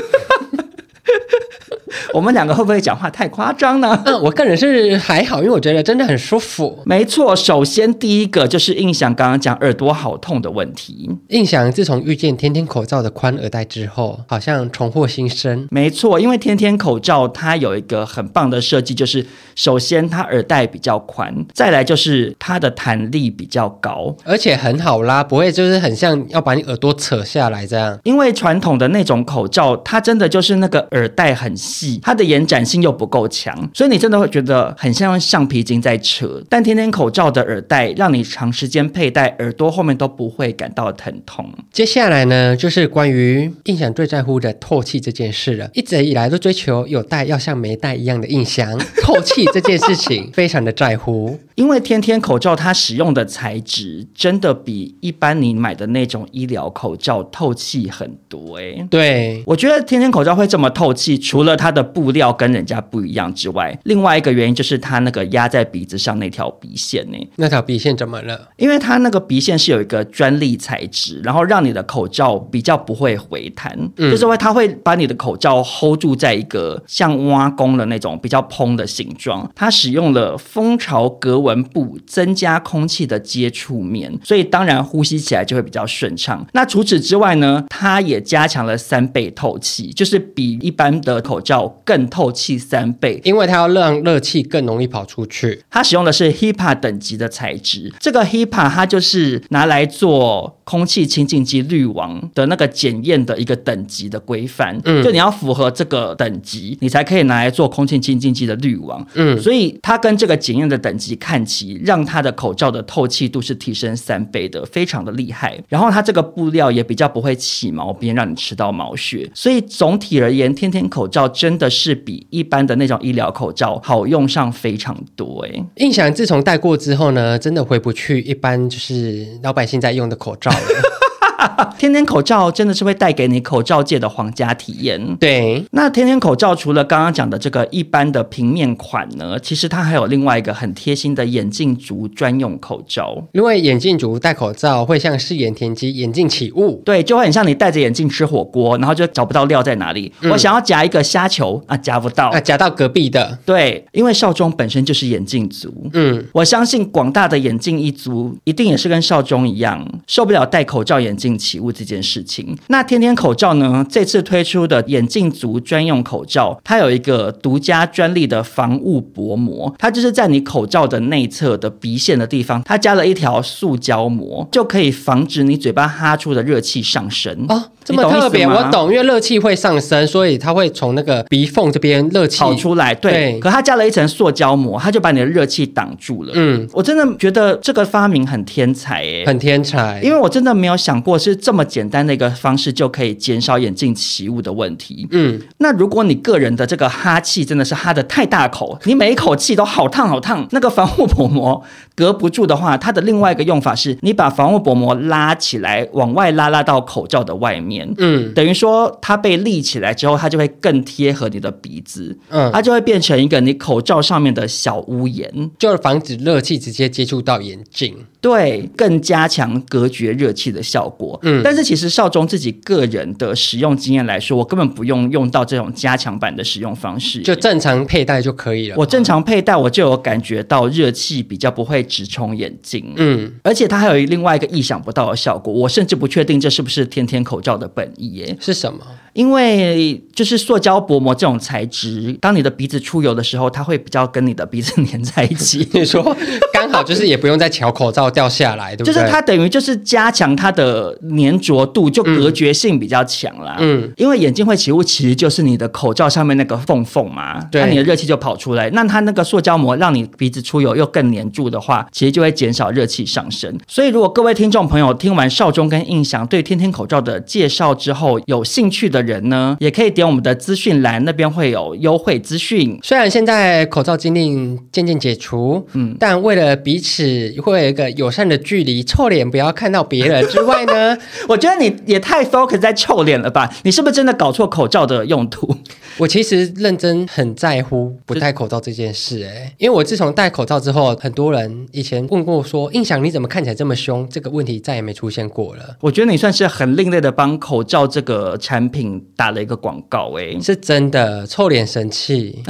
[2.14, 4.00] 我们两个会不会讲话太夸张呢？
[4.06, 6.80] 嗯，我个人是还好，因为我觉得真的很舒服。
[6.86, 11.10] 没错，首先第一个就是印象刚刚讲耳朵好痛的问题。
[11.30, 15.66] 印象自从遇见天天口罩的宽耳带之后，好像重获新生。
[15.72, 27.98] 没错，因为天天口罩它有一个很棒的设计，就是首先它耳带比较宽，再来就是它的弹力比较高，而且很好拉，不会就是很像要把你耳朵扯下来这样。
[28.04, 32.00] 因为传统的那种口罩，它真的就是那个耳带很细。
[32.04, 36.42] 它的延展性又不够强，所以你真的会觉得很像用橡皮筋在扯。
[36.50, 41.50] 但天天口罩的耳带让你长时间佩戴，耳朵后面都不会感到疼痛。
[41.72, 45.70] 接下来呢，就是关于印象最在乎的透气这件事了。
[45.72, 51.40] 一直以来都追求有戴要像没戴一样的印象，透气这件事情非常的在乎。
[51.54, 58.86] 因为天天口罩它使用的材质真的比一般你买的那种医疗口罩透气很多诶。
[58.90, 67.18] 对，我觉得天天口罩会这么透气，除了它的布料跟人家不一样之外，另外一个原因就是它那个压在鼻子上那条鼻线呢。
[67.36, 68.48] 那条鼻线怎么了？
[68.56, 79.48] 因为它那个鼻线是有一个专利材质，然后让你的口罩比较不会回弹，嗯、就是会它会把你的口罩 hold 住在一个像挖工的那种比较蓬的形状。
[79.54, 86.44] 它使用了蜂巢隔纹布，增加空气的接触面，所以当然呼吸起来就会比较顺畅。
[86.52, 91.72] 那除此之外呢，它也加强了三倍透气，就是比一般的口罩。
[91.84, 95.62] 更透气三倍，因为它要让热气更容易跑出去。
[95.68, 104.80] 它使用的是 HEPA 等级的材质，这个 HEPA 它就是拿来做空气清净机滤网的那个检验的一个等级的规范。
[104.84, 109.06] 嗯，就你要符合这个等级，你才可以拿来做空气清净机的滤网。
[109.14, 115.62] 嗯，所以它跟这个检验的等级看齐，让它的口罩的透气度是提升三倍的，非常的厉害。
[115.68, 119.30] 然后它这个布料也比较不会起毛边，让你吃到毛屑。
[119.34, 121.70] 所以总体而言，天天口罩真的。
[121.74, 125.64] 是比一般的那种医疗口罩好用上非常多哎！
[125.76, 130.58] 印象自从戴过之后呢，真的回不去一般就是老百姓在用的口罩了。
[131.78, 135.16] 天天口罩真的是会带给你口罩界的皇家体验。
[135.16, 143.22] 对，那天天口罩除了刚刚讲的这个一般的平面款呢，其实它还有另外一个很贴心的眼镜族专用口罩。
[143.32, 146.80] 因为眼镜族戴口罩会像视盐田鸡，眼镜起雾。
[146.84, 150.12] 对，就会很像你戴着眼镜吃火锅，然后就找不到料在哪里。
[150.22, 153.38] 嗯、我想要夹一个虾球啊，夹不到啊，夹到隔壁的。
[153.44, 155.72] 对，因为少中本身就是眼镜族。
[155.92, 161.33] 嗯，我相信广大的眼镜一族一定也是跟少中一样，受不了戴口罩眼镜。
[161.36, 162.56] 起雾这件事情。
[162.68, 177.46] 那天天口罩呢，这次推出的眼镜族专用口罩，它有一个独家专利的防雾薄膜，它就是在你口罩的内侧的鼻线的地方，它加了一条塑胶膜，就可以防止你嘴巴哈出的热气上升。
[177.48, 182.94] 哦，这么特别，我懂，因为热气会上升，所以它会从那个鼻缝这边热气跑出来。
[182.94, 186.32] 对，对，可它加了一层塑胶膜，它就把你的热气挡住了。
[186.34, 195.06] 嗯，我真的觉得这个发明很天才诶，很天才，因为我真的没有想过是这么简单的一个方式就可以减少眼镜起雾的问题。
[195.10, 201.62] 嗯，那如果你个人的这个哈气真的是哈的太大口，你每一口气都好烫好烫，那个防护薄膜
[201.94, 207.73] 隔不住的话，它的另外一个用法是你把防护薄膜拉起来，往外拉拉到口罩的外面。
[207.98, 212.16] 嗯，等于说它被立起来之后，它就会更贴合你的鼻子。
[212.28, 217.96] 嗯，它就会变成一个你口罩上面的小屋檐，就是防止热气直接接触到眼镜。
[218.24, 221.20] 对，更加强隔绝热气的效果。
[221.24, 228.76] 嗯，但是其实少中自己个人的使用经验来说，我根本不用用到这种加强版的使用方式，就正常佩戴就可以了。
[228.78, 232.94] 我正常佩戴，我就有感觉到热气比较不会直冲眼睛。
[232.96, 238.34] 嗯，而且它还有另外一个意想不到的效果，我甚至不确定这是不是天天口罩的本意耶？
[238.40, 238.80] 是什么？
[239.14, 245.66] 因为就是塑胶薄膜这种材质，当你的鼻子出油的时候，它会比较跟你的鼻子粘在一起。
[245.72, 246.14] 你说
[246.52, 248.92] 刚好就是也不用再瞧口罩掉下来，对不对？
[248.92, 253.56] 就是它等于就是加强它的粘着度，就隔绝性比较强啦。
[253.60, 258.68] 嗯，因为眼镜会起雾，其实就是你的口罩上面那个缝缝嘛，对，那你的热气就跑出来。
[258.70, 263.56] 那它那个塑胶膜让你鼻子出油又更粘住的话，其实就会减少热气上升。
[263.68, 272.78] 所以如果各位听众朋友听完少中跟印象对天天口罩的介绍之后，有兴趣的人呢，也可以点我们的资讯栏，那边会有优惠资讯。
[272.82, 280.96] 虽然现在口罩禁令渐渐解除，嗯，但为了彼此会有一个友善的距离，臭脸不要看到别人之外呢，
[281.28, 283.52] 我觉得你也太 focus 在臭脸了吧？
[283.62, 285.54] 你是不是真的搞错口罩的用途？
[285.98, 295.76] 我其实认真很在乎不戴口罩这件事，哎，因为我自从戴口罩之后，很多人以前问过我说：“印象你怎么看起来这么凶？”这个问题再也没出现过了。
[295.80, 302.42] 我觉得你算是很另类的帮口罩这个产品打了一个广告，哎，是真的，臭脸神器，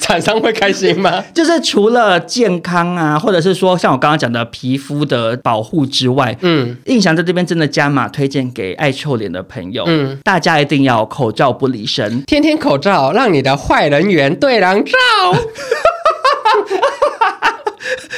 [0.00, 1.24] 厂商会开心吗？
[1.34, 14.92] 就是除了健康啊，或者是说像我刚刚讲的皮肤的保护之外，嗯，印象在这边真的加码推荐给爱臭脸的朋友，嗯，大家一定要口罩不离身，天天口罩，让你的坏人缘对狼照，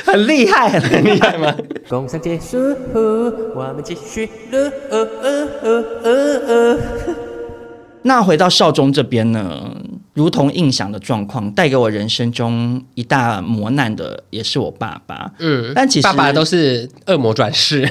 [0.05, 1.55] 很厉害，很厉害吗？
[1.89, 2.59] 工商结束，
[3.55, 4.73] 我们继续了。
[4.91, 6.79] 呃呃呃呃呃、
[8.03, 9.71] 那回到少中这边呢，
[10.15, 15.31] 如同印象的状况，带给我人生中一大磨难的，也是我爸爸。
[15.39, 17.89] 嗯，但其实爸爸都是恶魔转世。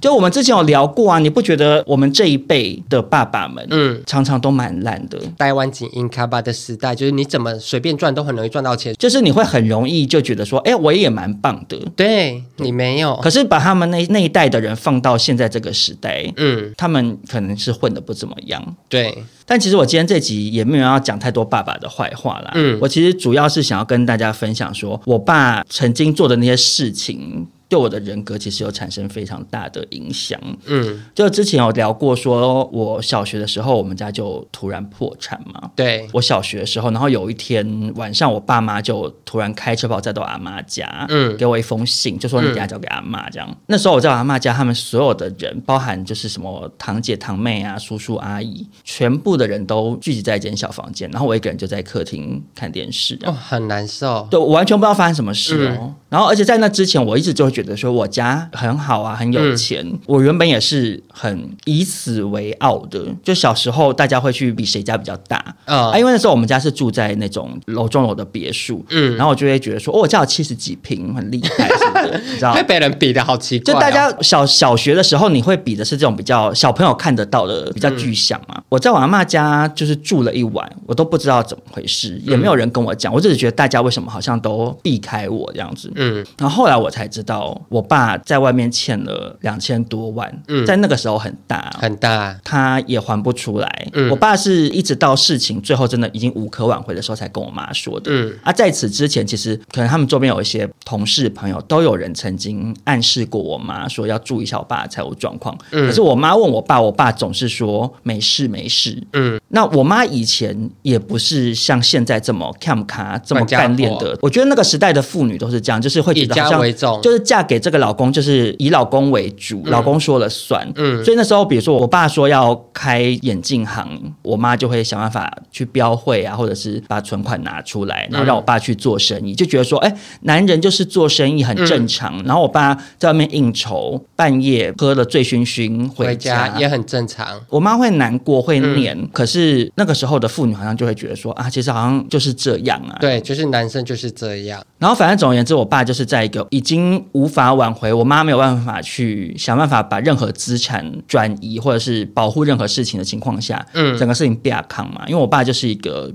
[0.00, 5.18] 就我们之前有聊过啊，你不觉得我们这一辈的爸爸们，嗯，常常都蛮烂的。
[5.38, 11.78] 台湾金英卡巴的时代，就是你怎么随便赚都很容易赚到钱，就是你会很容易就觉得说，哎，我也蛮棒的。
[11.94, 18.76] 对，你没有，可是把他们那那一代的人放到现在这个时代，嗯，他们可能是混的不怎么样。
[18.88, 22.52] 对，但其实我今天这集也没有要讲太多爸爸的坏话啦。
[22.54, 27.46] 嗯，我其实主要是想要跟大家分享，说我爸曾经做的那些事情。
[27.70, 30.38] 对我的人格其实有产生非常大的影响。
[30.66, 35.70] 嗯，就之前有聊过，说我小学的时候，我们家就突然破产嘛。
[35.76, 43.48] 对，我小学的时候，然后有一天晚上，我爸妈就突然开车把我载到阿妈家，嗯，给我一封信，就说你等下交给阿妈这样。
[43.48, 53.16] 嗯、那时候我在阿妈家，他们所有的人，包含就是什么堂姐堂妹啊、叔叔阿姨，全部的人都聚集在一间小房间，然后我一个人就在客厅看电视。
[53.22, 54.26] 哦，很难受。
[54.28, 55.78] 对，我完全不知道发生什么事哦。
[55.82, 59.84] 嗯、然后，而且在那之前，我一直就会觉得说我家很好啊，很有钱。
[59.86, 71.68] 嗯、我原本也是很以此为傲的，就小时候大家会去比谁家比较大啊，因为那时候我们家是住在那种楼中楼的别墅，嗯，然后我就会觉得说，哦，我家有七十几平，很厉害？
[72.26, 72.52] 你知道？
[72.52, 73.74] 会被人比的好奇怪、哦。
[73.74, 78.54] 就大家小小学的时候，你会比的是这种比较小朋友看得到的，比较具象嘛。
[78.56, 86.24] 嗯、我在我阿妈家就是住了一晚，我都不知道怎么回事，也没有人跟我讲，我只是觉得大家为什么好像都避开我这样子，嗯。
[86.38, 93.88] 然后后来我才知道，我爸在外面欠了两千多万，嗯，在那个时候很大很大，他也还不出来。
[93.92, 98.10] 嗯，我爸是一直到事情最后真的已经无可挽回的时候，才跟我妈说的。
[98.12, 105.56] 嗯，啊，在此之前，其实可能他们周边有一些同事朋友都有人曾经暗示过我妈，说要注意一下我爸的财务状况。
[105.72, 109.02] 嗯，可是我妈问我爸，我爸总是说没事没事。
[109.14, 114.16] 嗯，那我妈以前也不是像现在这么 cam 卡这么干练的。
[114.22, 120.70] 我觉得那个时代的妇女都是这样，就是会觉得好像就是嫁嫁给这个老公就是以老公为主，嗯、老公说了算。
[120.76, 123.88] 嗯，所以那时候，比如说我爸说要开眼镜行，
[124.20, 132.16] 我妈就会想办法去标会啊，或者是把存款拿出来，然后让我爸去做生意，嗯、就觉得说，哎，男人就是做生意很正常。
[132.18, 137.40] 嗯、然后我爸在外面应酬，半夜喝了醉醺醺回家，回家也很正常。
[137.48, 142.96] 我妈会难过，会念，嗯、可是那个时候的妇女好像就会觉得说，啊，其实好像就是这样啊。
[143.00, 144.62] 对，就是男生就是这样。
[144.78, 155.02] 然后反正总而言之，我爸就是在一个已经无法挽回，我妈没有办法去想办法把任何资产转移或者是保护任何事情的情况下，嗯，整个事情变康嘛。
[155.06, 156.10] 因为我爸就是一个。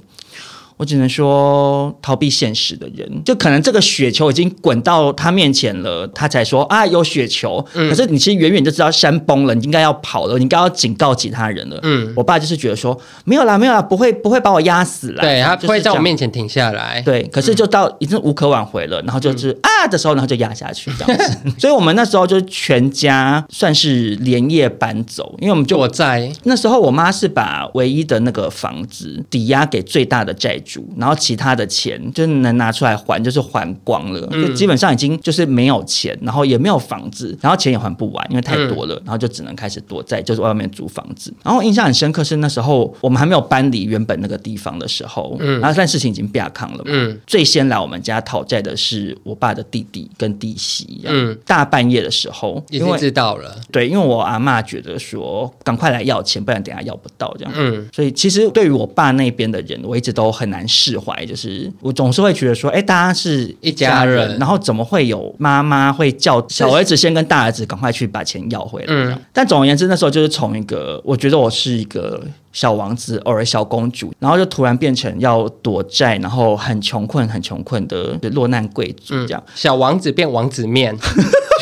[0.77, 7.65] 我只能说逃避现实的人，就可能这个雪球已经滚到他面前了，他才说啊有雪球。
[7.75, 11.79] 嗯、可是你其实远远就知道山崩了，你应该要跑了，你应该要警告其他人了。
[11.83, 15.21] 嗯，我爸就是觉得说没有啦，没有啦，不会不会把我压死啦。
[15.21, 17.01] 对，他不会在我面前停下来。
[17.03, 21.39] 对，可是就到已经无可挽回了，然后就是、嗯、啊的时候，然后就压下去这样子。
[21.57, 30.61] 所以我们那时候就全家算是连夜搬走，因为我们就我在那时候，我妈是把唯一的那个房子抵押给最大的债。
[30.97, 41.33] 然后其他的钱就能拿出来还，就是还光了，就基本上已经就是没有钱，然后也没有房子，然后钱也还不完，因为太多了，然后就只能开始躲在就是外面租房子。
[41.43, 47.17] 然后印象很深刻是那时候我们还没有搬离原本那个地方的时候，然后但事情已经变康了嘛。
[47.27, 60.54] 最先来我们家讨债的是我爸的弟弟跟弟媳，嗯，大半夜的时候已经知道了，对，因为我阿妈觉得说赶快来要钱，不然等下要不到这样，嗯，所以其实对于我爸那边的人，我一直都很难。
[60.55, 68.87] 难释怀，就是我总是会觉得说，哎，大家是一家人，然后怎么会有妈妈会叫小儿子先跟大儿子赶快去把钱要回来？
[68.87, 72.23] 嗯，但总而言之，那时候就是从一个我觉得我是一个
[72.55, 79.43] 小王子，偶尔小公主，然后就突然变成要躲债，然后很穷困、很穷困的落难贵族这样。
[79.53, 80.97] 小王子变王子面。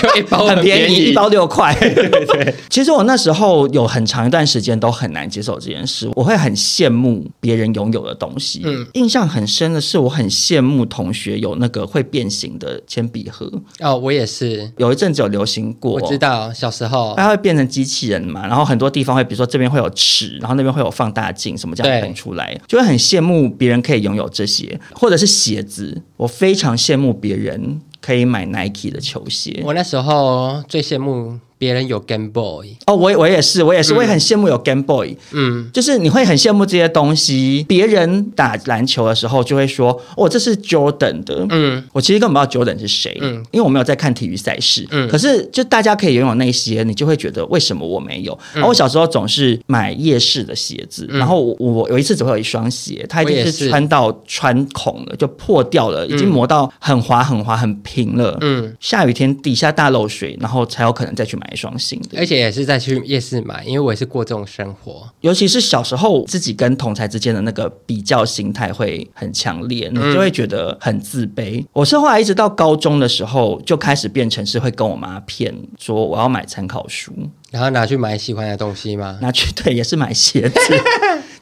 [0.02, 1.74] 就一包很便宜，一包六块。
[1.80, 8.64] 对对对，其实我那时候有很长一段时间都很难接受这件事，我会很羡慕别人拥有的东西。
[8.66, 13.50] 嗯，印象很深的是，我很羡慕同学有那个会变形的铅笔盒。
[13.80, 15.94] 哦，我也是，有一阵子有流行过。
[15.94, 27.82] 我知道，小时候它会变成机器人嘛，然后很多地方会，比如说这边会有尺，然后那边会有放大镜，什么这样喷出来，就会很羡慕别人可以拥有这些，或者是鞋子，我非常羡慕别人。
[28.04, 29.62] 可以买 Nike 的球鞋。
[29.64, 31.40] 我那时候最羡慕。
[31.58, 35.16] 别人有 Game Boy 哦，我我也是，我也是，我也很羡慕有 Game Boy。
[35.32, 37.66] 嗯，就是你会很羡慕这些东西。
[37.68, 44.86] 别人打篮球的时候就会说：“哦，这是 Jordan 的。”嗯，我其实根本不知道 Jordan 是谁，嗯，因为我没有在看体育赛事。
[44.92, 48.38] 嗯，可是就大家可以拥有那些，你就会觉得为什么我没有？
[48.54, 58.38] 然后我小时候总是买夜市的鞋子，然后我我有一次只会有一双鞋，它已经是穿到穿孔了，就破掉了，已经磨到很滑很滑很平了。
[58.42, 61.43] 嗯，下雨天底下大漏水，然后才有可能再去买。
[61.56, 65.10] 双新的，而且也是在去夜市买，因为我也是过这种生活。
[65.22, 71.62] 尤其是小时候，自己跟同才之间的那个比较心态会很强烈，你就会觉得很自卑。
[71.62, 77.14] 嗯、我是后来一直到高中的时候，就开始变成是会跟我妈骗说我要买参考书，
[77.52, 79.18] 然后拿去买喜欢的东西吗？
[79.22, 80.58] 拿去，对，也是买鞋子。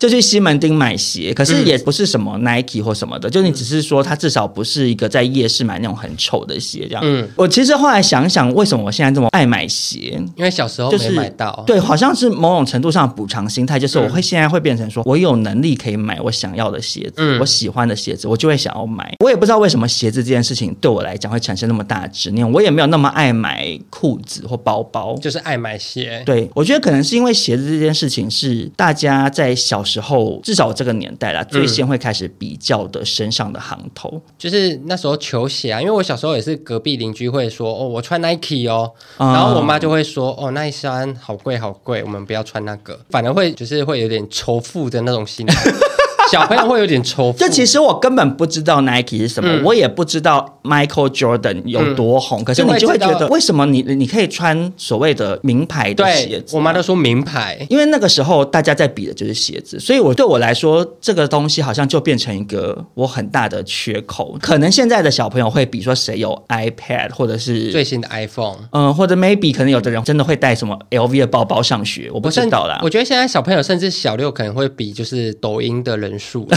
[0.02, 7.04] 就去西门町买鞋，可是也不是什么 Nike 或什么的，嗯、就你只是说它至少不是一个在夜市买那种很丑的鞋这样。
[7.06, 10.20] 嗯，我其实后来想想，为什么我现在这么爱买鞋？
[10.36, 19.14] 因为小时候没买到，就是、对，好像是某种程度上补偿心态，就是我会现在会变成说我有能力可以买我想要的鞋子，嗯、我喜欢的鞋子，我就会想要买。
[19.20, 26.24] 我也不知道为什么鞋子这件事情对我来讲会产生那么大的执念，我也没有那么爱买裤子或包包，就是爱买鞋。
[26.26, 30.72] 对，我觉得可能是因为鞋子这件事情是大家在小时候至少。
[30.74, 35.82] 这个年代啦，最先会开始比较的身上的行头，嗯、就是那时候球鞋啊。
[35.82, 38.90] 因为我小时候也是隔壁邻居会说：“哦，我穿 Nike 哦。
[39.18, 45.54] 嗯”然后我妈就会说：“哦，那一双好贵好贵，我们不要穿那个。”反而会就是会有点仇富的那种心态。
[46.32, 47.38] 小朋友会有点仇富。
[47.38, 52.42] 就其实我根本不知道 Nike 是什么，嗯、我也不知道 Michael Jordan 有多红。
[52.42, 56.56] 嗯、可是你就会觉得，为什么你你可以穿所谓的名牌的鞋子？
[56.56, 64.38] 我妈都说名牌，因为那个时候大家在比的就是鞋子，所以我对我来说，这个东西好像就变成一个我很大的缺口。
[64.42, 72.80] 可能现在的小朋友会比说谁有 iPad 或者是最新的 iPhone，嗯，或者 maybe 可能有的人真的会带什么 LV 的包包上学，我不知道啦。
[72.84, 76.21] 我觉得现在小朋友甚至小六可能会比就是抖音的人。
[76.22, 76.48] 数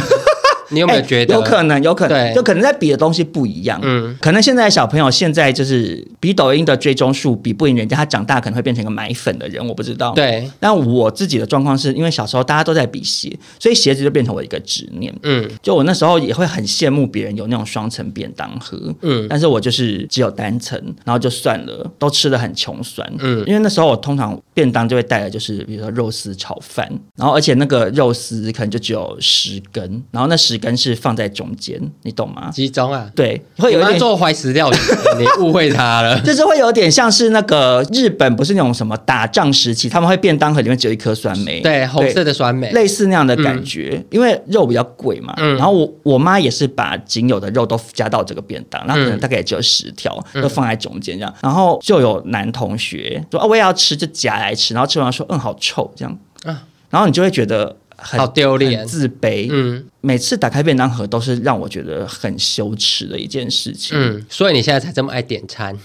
[0.70, 1.34] 你有没有觉得？
[1.34, 3.78] 欸、有可能，有可能，对就可能在比的东西不一样。
[3.82, 10.12] 嗯，可能现在小朋友现在就是比抖音的追踪数比不赢人家，他长大可能会变成一个买粉的人，我不知道。
[10.12, 15.14] 对，但我自己的状况是因为小时候大家都在比鞋，所以鞋子就变成我一个执念。
[15.22, 18.78] 嗯，就我那时候也会很羡慕别人有那种双层便当盒。
[19.02, 23.10] 嗯，但是我就是只有单层，然后就算了，都吃的很穷酸。
[23.18, 32.50] 嗯，因为那时候我通常便当就会带的就是比如说肉丝炒饭，然后而且那个肉丝可能就只有十根，然后那十根是放在中间，你懂吗？
[32.50, 34.76] 集中啊，对，会有点做怀石料理，
[35.18, 55.90] 你误会他了，就是会有点像是那个日本不是那种什么打仗时期，他们会便当盒里面只有一颗酸梅，对，红色的酸梅，类似那样的感觉，嗯、因为肉比较贵嘛，嗯、然后我我妈也是把仅有的肉都加到这个便当，然后可能大概也只有十条，嗯、都放在中间这样，然后就有男同学说啊，我也要吃，就夹来吃，然后吃完说嗯，好臭。
[55.96, 57.76] 这样，啊，然后你就会觉得。
[58.04, 59.48] 好丢脸，自卑。
[59.50, 63.96] 嗯，每次打开便当盒都是让我觉得很羞耻的一件事情。
[63.98, 65.76] 嗯，所以你现在才这么爱点餐。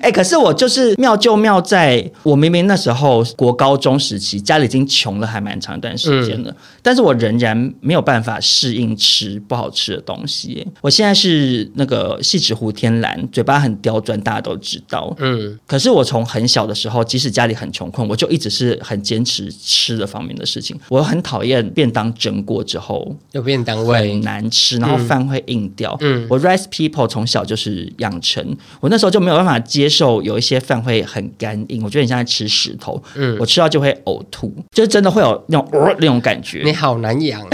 [0.00, 10.66] 哎、欸，可是我就是妙就妙在，我明明那时候国高中时期家里已经穷了，还蛮长一段时间了，嗯、但是我仍然没有办法适应吃不好吃的东西。
[10.80, 15.14] 我现在是那个细纸糊天蓝，嘴巴很刁钻，大家都知道。
[15.20, 20.76] 嗯，可是我从很小的时候，即使家里很穷困，我就一直是很坚持吃的方面的事情。
[20.88, 25.96] 我很讨厌便当蒸过之后有便当味，很难吃，然后饭会硬掉。
[26.00, 28.44] 嗯，我 rice people 从小就是养成，
[28.80, 29.83] 我那时候就没有办法接。
[29.84, 36.62] 接受有一些饭会很干硬，我觉得你像在吃石头，嗯，我吃到就会呕吐，就是真的会有那种、呃、那种感觉。
[36.64, 37.46] 你好难养。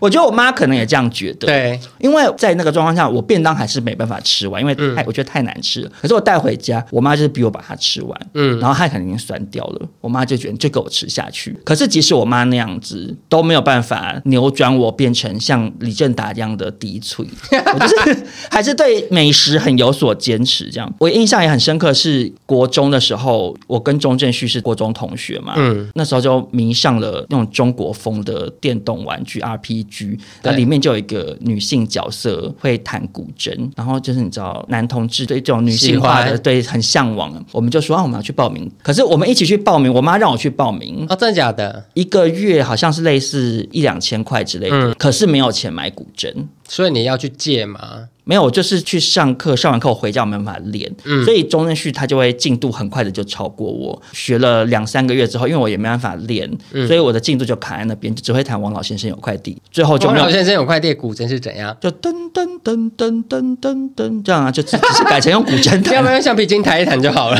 [0.00, 5.90] 我觉得我妈可能也这样觉得，对，因为在那个状况下，我便当还是没办法吃完，因为太我觉得太难吃了。
[6.00, 11.56] 可是我带回家，我妈就是逼我把它吃完，嗯，然后它肯定酸掉了，我妈就觉得就给我吃下去。
[11.64, 17.26] 可是即使我妈那样子都没有办法扭转我变成像李正达这样的低脆，
[17.74, 20.70] 我就是还是对美食很有所坚持。
[20.70, 29.85] 这样，我印象也很深刻，是国中的时候，我跟钟正旭是国中同学嘛，嗯，那时候就迷上了那种中国风的电动玩具 RPG。
[29.88, 41.84] 剧，那里面就有一个女性角色会弹古筝，然后就是你知道男同志对这种女性化的对很向往，我们就说啊我们要去报名，可是我们一起去报名，我妈让我去报名哦，真的假的？
[41.94, 46.32] 一个月好像是类似一两千块之类的，嗯、可是没有钱买古筝，
[46.68, 48.08] 所以你要去借吗？
[48.28, 54.02] 没有，我就是去上课，上完课我回家我没办法练，嗯、所以钟正旭他就会进度很快的就超过我。
[54.12, 59.56] 学了两三个月之后，因为我也没办法练，嗯、所以我的进度就卡在那边，就只会弹王老先生有块地。
[59.70, 61.76] 最后就王老先生有块地，古筝是怎样？
[61.80, 67.38] 就噔噔噔噔噔噔噔这样啊，就只是改成用古筝弹， 要不要用橡皮筋弹一弹就好了。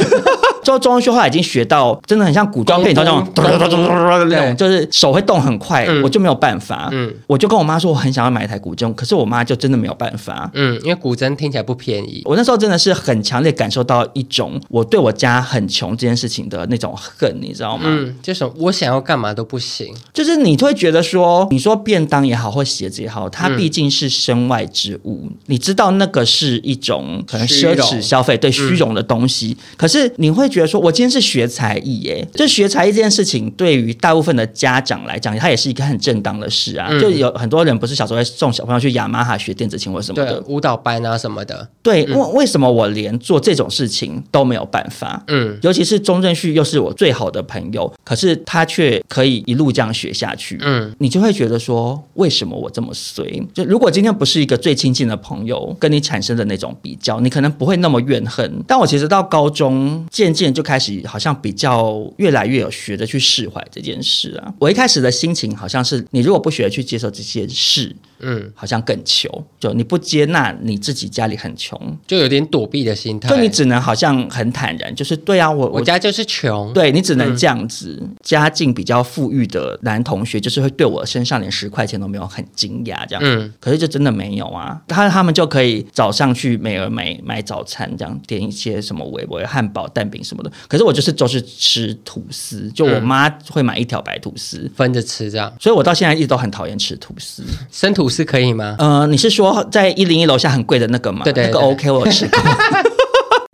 [0.67, 6.89] 之后钟正旭后来已经学到真的很像古装片，那种那种就是手会动很快，嗯、我就没有办法。
[6.91, 10.51] 嗯，我就跟我妈说我很想要买一台古筝，可是我妈就真的没有办法。
[10.55, 10.77] 嗯。
[10.83, 17.85] 因为古筝听起来不便宜，我那时候真的是很强烈感受到一种我对我家很穷这件事情的那种恨，你知道吗？
[17.87, 29.57] 嗯，就是我想要干嘛都不行，就是你会觉得说，你说便当也好，或鞋子也好，它毕竟是身外之物，嗯、你知道那个是一种可能奢侈消费，对虚荣的东西。
[29.59, 36.89] 嗯、可是你会觉得说，我今天是学才艺，耶，就学才艺这件事情，对于大部分的家长来讲，它也是一个很正当的事啊。
[36.91, 45.23] 嗯、就有很多人不是小时候会送小朋友去雅马哈学电子琴或什么的舞蹈班啊什么的，对，为、嗯、为什么我连做这种事情都没有办法？
[45.27, 50.59] 嗯，尤其是钟正旭又是我最好的朋友，可是他却可以一路这样学下去。
[50.63, 53.47] 嗯，你就会觉得说，为什么我这么衰？
[53.53, 58.51] 就如果今天不是一个最亲近的朋友跟你产生的那种比较，你可能不会那么怨恨。
[58.67, 64.53] 但我其实到高中渐渐就开始好像比较越来越有学着去释怀这件事啊。
[64.59, 67.95] 我一开始的心情好像是，你如果不学着去接受这件事。
[68.21, 73.29] 嗯，好像更穷，就你不接纳你自己家里很穷，就有点躲避的心态。
[73.29, 77.99] 就你只能好像很坦然，就是对啊，我我家就是穷，对你只能这样子。
[78.01, 83.23] 嗯、家境比较富裕的男同学，就是会对我身上连十块钱都没有，很惊讶这样。
[83.23, 90.51] 嗯，可是就真的没有啊，他他们就可以早上去美而美买早餐，这样点一些什么微波汉堡、蛋饼什么的。
[90.69, 98.06] 可是我就是都是吃吐司，就我妈会买一条白吐司、嗯、分着吃这样，所以我到现在一直都很讨厌吃吐司，生吐。
[98.07, 98.77] 吐司可以吗？
[98.79, 101.23] 呃，你是说在一零一楼下很贵的那个吗？
[101.25, 102.39] 对对，对，那个 OK，我有吃过。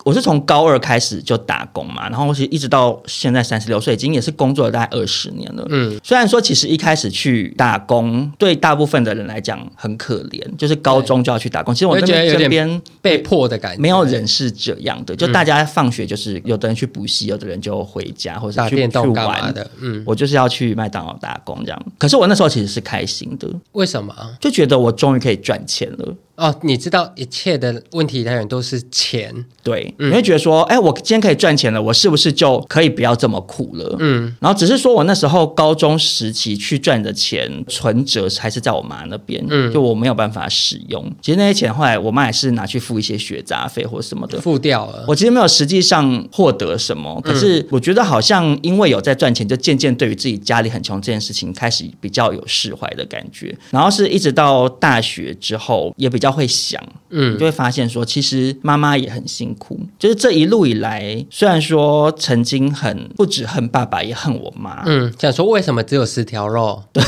[0.05, 5.65] 我是从高二开始就打工嘛，然后我其实一直到现在三十六岁，已经也是工作了大概二十年了。
[5.71, 11.75] 嗯，虽然说其实一开始去打工，对大部分的人来讲很可怜，就是高中就要去打工。
[11.75, 19.71] 其实我那边这边被迫的感觉，没有人是这样的，就大家放学就是有的人去补习，有的人就回家或者去去玩的。
[19.81, 21.87] 嗯，我就是要去麦当劳打工这样。
[21.99, 24.15] 可是我那时候其实是开心的，为什么？
[24.41, 26.15] 就觉得我终于可以赚钱了。
[26.37, 33.97] 哦，你知道一切的问题来源都是钱，对，嗯、你会觉得说，哎，我今天可以赚钱了，我是不是就可以不要这么苦了？
[34.01, 41.05] 嗯，然后只是说我那时候高中时期去赚的钱存折还是在我妈那边，嗯，就我没有办法使用。
[41.21, 45.05] 其实那些钱后来我妈也是拿去付一些学杂费或什么的，付掉了。
[45.07, 53.55] 我其实没有实际上获得什么，可是我觉得好像因为有在赚钱，就渐渐对于自己家里很穷这件事情开始比较有释怀的感觉。
[53.71, 59.79] 然后是一直到大学之后也比较会想，嗯，就会发现说，其实妈妈也很辛苦。
[59.99, 66.83] 就是这一路以来，虽然说曾经很不止恨爸爸，也恨我妈，嗯，想说为什么只有十条肉？
[66.93, 67.03] 对，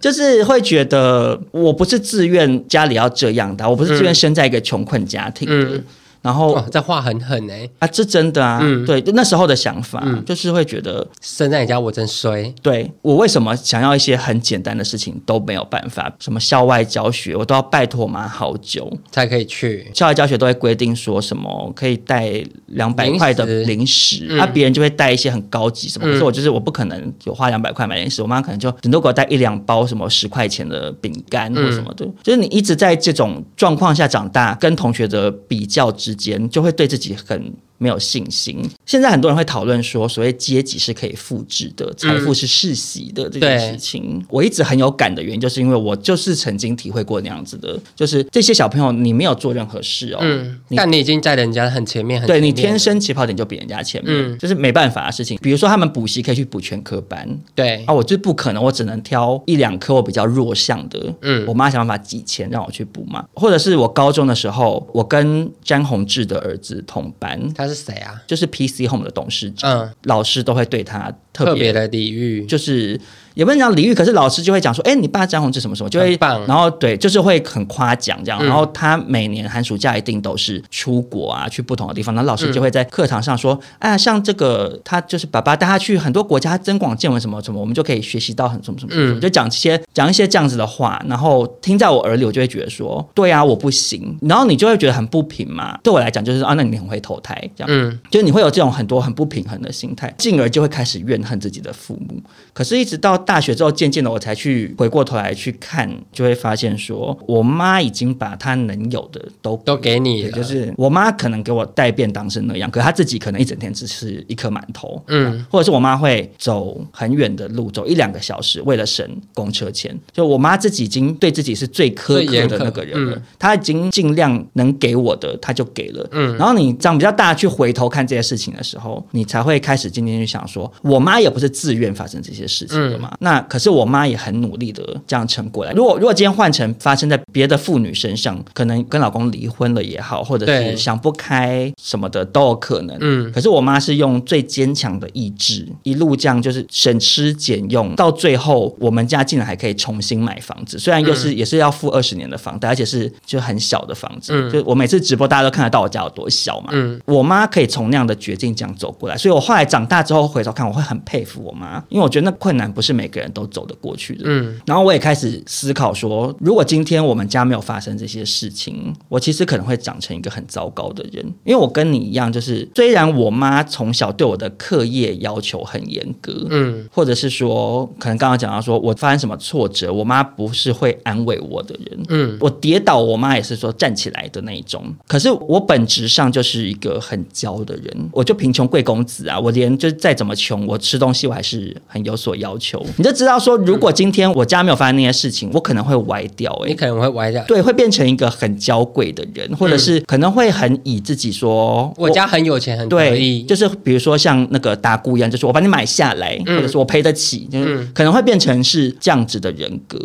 [0.00, 5.54] 就是会觉得我不是自愿家里要这样的，我不是自愿生在一个穷困家庭的。
[5.54, 5.84] 嗯嗯
[6.28, 12.52] 然后、哦、这话很狠哎啊，这真的啊，嗯、对，那时候的想法、嗯、就是会觉得生在你家我真衰。
[12.60, 16.12] 对，我为什么想要一些很简单的事情都没有办法？
[16.18, 19.90] 什么校外教学，我都要拜托我妈好久才可以去。
[19.94, 22.30] 校外教学都会规定说什么可以带
[22.66, 26.06] 两百块的零食，那、嗯啊、别人就会带一些很高级什么。
[26.06, 32.04] 嗯、可是我就是我不可能有花两百块买零食，我妈可能就顶多给我带一两包什么十块钱的饼干或什么的。
[32.04, 37.54] 嗯、就是你一直在这种状况下长大，跟同学的比较之间，就会对自己很。
[37.78, 38.68] 没有信心。
[38.84, 44.24] 现在很多人会讨论说，所谓阶级是可以复制的，财富是世袭的这件事情。
[44.28, 55.38] 我一直很有感的原因，就是因为我就是曾经体会过那样子的，就是这些小朋友，你没有做任何事哦，嗯，但你已经在人家很前面，很前面，对，你天生起跑点就比人家前面，嗯，就是没办法的事情。
[55.40, 57.84] 比如说他们补习可以去补全科班，对。
[57.86, 68.20] 啊，我就不可能，我只能挑一两科我比较弱项的，嗯，我妈想办法挤钱让我去补嘛，或者是我高中的时候，我跟詹宏志的儿子同班，是谁啊？
[68.26, 73.00] 就是 PC Home 的董事长，嗯，老师都会对他特别，特别的礼遇，就是。
[73.38, 78.44] 也不能讲礼遇，可是老师就会讲说，哎，你爸张宏志什么什么，就会，棒然后对，就是会很夸奖这样。
[78.44, 82.12] 然后他每年寒暑假一定都是出国啊，去不同的地方。
[82.16, 91.00] 然后老师就会在课堂上说，哎呀，像这个他就是爸爸带他去很多国家增广见闻什么什么，我们就可以学习到很什么什么什么，就讲这些讲一些这样子的话。
[91.08, 94.18] 然后听在我耳里，我就会觉得说，对啊，我不行。
[94.22, 95.78] 然后你就会觉得很不平嘛。
[95.84, 102.20] 对我来讲，就是啊，那你很会投胎这样，嗯，就是你会有这种很多很不平衡的心态，进而就会开始怨恨自己的父母。
[102.52, 104.08] 可是，一直到大学之后，渐渐的。
[104.08, 110.30] 我才去回过头来去看，就会发现说，我妈已经把她能有的都都给你了。
[110.32, 119.94] 就是我妈可能给我带便当是那样，可她自己可能一整天只吃一颗馒头，嗯，或者是我妈会走很远的路，走一两个小时，为了省公车钱。
[120.10, 126.08] 就我妈自己已经对自己是最苛刻的那个人了，她已经尽量能给我的，她就给了。
[126.12, 133.14] 嗯，然后你长比较大去回头看这些事情的时候，你才会开始今天去想说，我妈也不是自愿发生这些事情的嘛。
[133.20, 134.08] 那可是我妈。
[134.08, 135.72] 也很努力的这样撑过来。
[135.72, 142.96] 如果如果今天换成发生在别的妇女身上，可能跟老公离婚了也好，或者是想不开什么的都有可能。
[143.02, 150.78] 嗯，可是我妈是用最坚强的意志，一路这样就是省吃俭用，到最后我们家竟然还可以重新买房子。
[150.78, 154.32] 虽然又是、嗯、也是要付二十年的房贷，而且是就很小的房子。
[154.32, 156.70] 嗯，就我每次直播大家都看得到我家有多小嘛。
[156.72, 163.94] 嗯，我妈可以从那样的绝境这样走过来，所以我后来长大之后回头看，我会很佩服我妈，因为我觉得那困难不是每个人都走得过。
[163.98, 171.24] 去的，嗯，然后我也开始思考说，如果今天我们家没有发生这些事情，我其实可能会长成一个很糟糕的人。
[171.44, 184.94] 因为我跟你一样，就是虽然我妈从小对我的课业要求很严格，嗯，或者是说，可能刚刚讲到说我发生什么挫折，我妈不是会安慰我的人，嗯，我跌倒，我妈也是说站起来的那一种。
[185.08, 192.86] 可是我本质上就是一个很娇的人，我就贫穷贵公子啊，我连就再怎么穷，我吃东西我还是很有所要求。
[192.96, 196.52] 你就知道说，如如果今天我家没有发生那些事情，我可能会歪掉。
[196.64, 209.96] 哎，你可能会歪掉，对，会变成一个很娇贵的人，或者是可能会很以自己说，我，我家很有钱，很对，就是比如说像那个达姑一样，就是我把你买下来，嗯、或者是我赔得起，就是可能会变成是这样子的人格。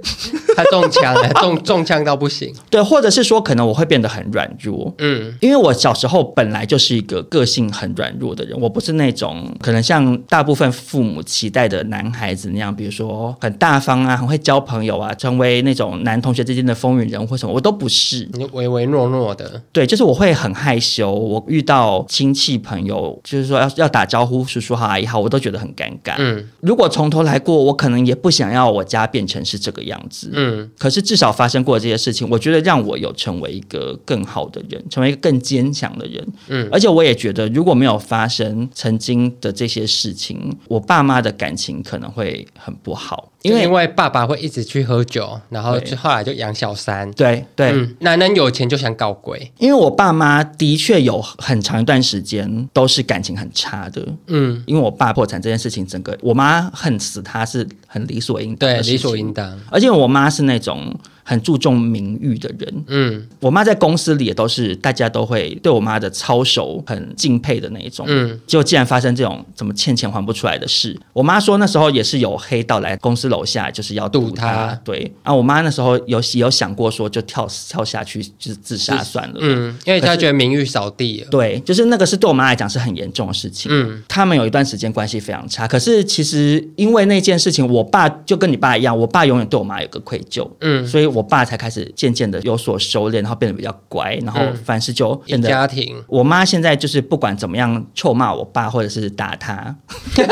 [0.54, 2.54] 他中枪了， 中中枪到不行。
[2.68, 4.94] 对，或者是说可能我会变得很软弱。
[4.98, 12.23] 嗯，因为我小时候本来就是一个个性很软弱的人，我不是那种可能像大部分父母期待的男孩。
[12.24, 18.26] 孩子那样，比如说很大方啊，很会交朋友啊，成为那种男同学之间的风云人物或什么，我都不是。
[18.32, 21.12] 你唯唯诺诺的，对，就是我会很害羞。
[21.12, 26.14] 我遇到亲戚朋友，就是说要要打招呼，叔叔好，阿姨好，我都觉得很尴尬。
[26.18, 30.30] 嗯，如果从头来过，我可能也不想要我家变成是这个样子。
[30.32, 36.26] 嗯，可是至少发生过这些事情，我觉得让我有成为一个更好的人，成为一个更坚强的人。
[36.48, 43.30] 嗯，而且我也觉得，如果没有发生曾经的这些事情，我爸妈的感情可能会很不好。
[43.42, 47.10] 因为因为爸爸会一直去喝酒，然后就后来就养小三。
[47.12, 49.52] 对对、嗯，男人有钱就想搞鬼。
[49.58, 54.06] 因为我爸妈的确有很长一段时间都是感情很差的。
[54.28, 58.82] 嗯，因为我爸破产这件事情，整个我妈恨死他是很理所应当的。
[58.82, 59.60] 对，理所应当。
[59.70, 60.94] 而且我妈是那种。
[61.26, 91.13] 很注重名誉的人，嗯，我妈在公司里也都是大家都会对我妈的操守很敬佩的那一种，嗯，就既然发生这种怎么欠钱还不出来的事，我妈说那时候也是有黑道来公司楼下就是要堵她，对，啊，我妈那时候有有想过说就跳跳下去就是自杀算了，嗯，因为她觉得名誉扫地了，对，就是那个是对我妈来讲是很严重的事情，嗯，他们有一段时间关系非常差，可是其实因为那件事情，我爸就跟你爸一样，我爸永远对我妈有个愧疚，嗯，所以。
[91.14, 95.96] 我爸才开始渐渐的有所收敛，然后变得比较乖，然后凡事就变得家庭。
[96.08, 99.74] 我妈现在就是不管怎么样臭骂我爸或者是打他，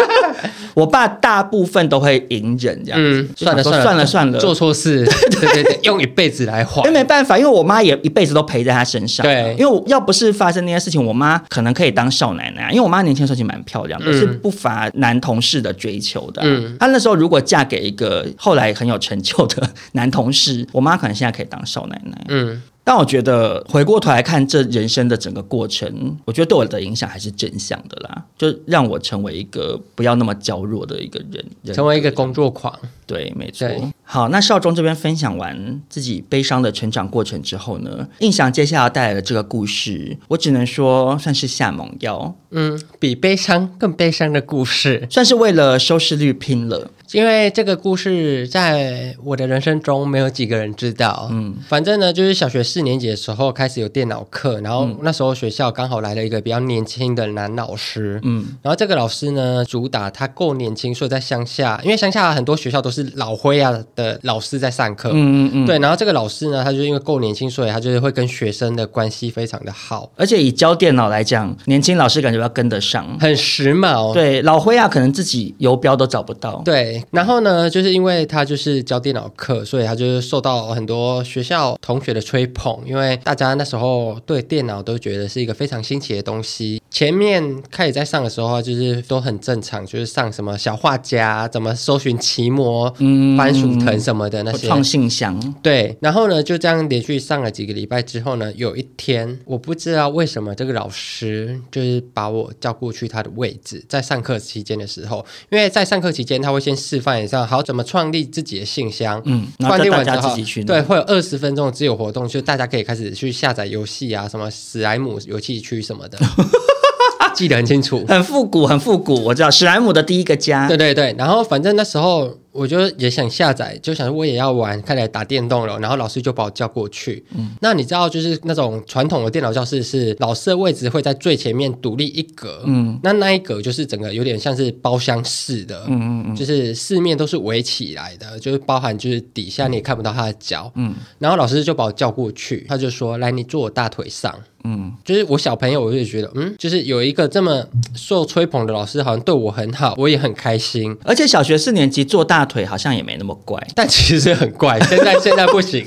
[0.75, 3.23] 我爸大部分都会隐忍这样子。
[3.23, 6.83] 嗯，算了算了算了算了，做错事， 对对对，用一辈子来还。
[6.83, 9.25] 因为没办法，因为我妈也一辈子都陪在他身上。
[9.25, 12.71] 对，因为要不是发生那些事情，我妈可能可以当少奶奶。
[12.71, 16.43] 因为我妈年轻的时候其实蛮漂亮的，嗯、是不乏男同事的追求的。
[16.45, 20.67] 嗯，她那时候如果嫁给一个后来很有成就的 男同事。
[20.73, 22.63] 我妈可能现在可以当少奶奶，嗯。
[22.85, 32.77] 但我觉得回过头来看这人生的整个过程，我觉得对我的影响还是正向的啦，就让我成为一个不要那么娇弱的一个人，人成为一个工作狂。
[33.13, 33.69] 对，没错。
[34.05, 42.35] 好，那少中这边分享完自己悲伤的成长过程之后呢，印象接下来带来的这个故事，我只能说算是下猛药。
[42.51, 46.91] 嗯，比悲伤更悲伤的故事，算是为了收视率拼了。
[47.13, 51.29] 因为这个故事在我的人生中没有几个人知道。
[51.31, 58.19] 嗯，反正呢，就是小学四年级的时候开始有电脑课，然后那时候学校刚好来了一个比较年轻的男老师。
[58.23, 65.11] 嗯，然后这个老师呢，主打他够年轻，所以在乡下，因为乡下很多学校都是老灰啊的老师在上课。
[65.13, 65.79] 嗯嗯嗯，对。
[65.79, 70.11] 然后这个老师呢，他就因为够年轻，所以他就是会跟学生的关系非常的好。
[70.17, 74.13] 而且以教电脑来讲，年轻老师感觉要跟得上，很时髦。
[74.13, 76.63] 对，老灰啊，可能自己游标都找不到。
[76.65, 77.03] 对。
[77.11, 82.79] 然后呢，就是因为他就是教电脑课，所以他就是受到很多学校同学的吹捧。
[82.87, 86.81] 因为大家那时候对电脑都觉得是一个非常新奇的东西。
[86.91, 95.39] 前面开始在上的时候，就是都很正常，就是上什么小画家，怎么搜寻奇摩、嗯、番薯藤什么的那些创信箱。
[95.63, 110.35] 对，然后呢，就这样连续上了几个礼拜之后呢，有一天我不知道为什么这个老师就是把我叫过去他的位置，在上课期间的时候，因为在上课期间他会先示范一下好怎么创立自己的信箱，嗯，创立完之后，
[110.67, 116.19] 对，会有二十分钟的自由活动，就大家可以开始去下载游戏啊，什么史莱姆游戏区什么的。
[117.35, 119.15] 记得很清楚，很复古，很复古。
[119.25, 120.69] 我知道史莱姆的第一个家。
[120.69, 122.39] 对对对，然后反正那时候。
[122.53, 125.79] 我就也想下载，就想说我也要玩，开始打电动了。
[125.79, 127.25] 然后老师就把我叫过去。
[127.35, 132.63] 嗯，那你知道，就是那种传统的电脑教室是老师的位置会在最前面独立一格。
[132.67, 135.85] 嗯，那那一格就是整个有点像是包厢式的。
[135.89, 140.71] 嗯嗯嗯，就是四面都是围起来的，就是包含就是底下你也看不到他的脚。
[140.75, 150.97] 嗯，然后老师就把我叫过去，他就说：“来，你坐我大腿上。”嗯，就是我小朋友，我就觉得，嗯，就是有一个这么受吹捧的老师，好像对我很好，我也很开心。
[151.03, 152.42] 而且小学四年级坐大。
[152.43, 154.77] 大腿好像也没那么怪，但其实很怪。
[154.91, 155.87] 现在现在不行，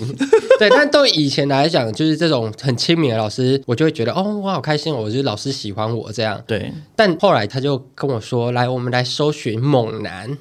[0.57, 0.69] 对。
[0.69, 6.41] 但对以前来讲，就是这种很亲民的老师，我就会觉得哦，我好开心，我觉得老师喜欢我这样。
[6.47, 6.71] 对。
[6.95, 10.37] 但后来他就跟我说：“来，我们来搜寻猛男。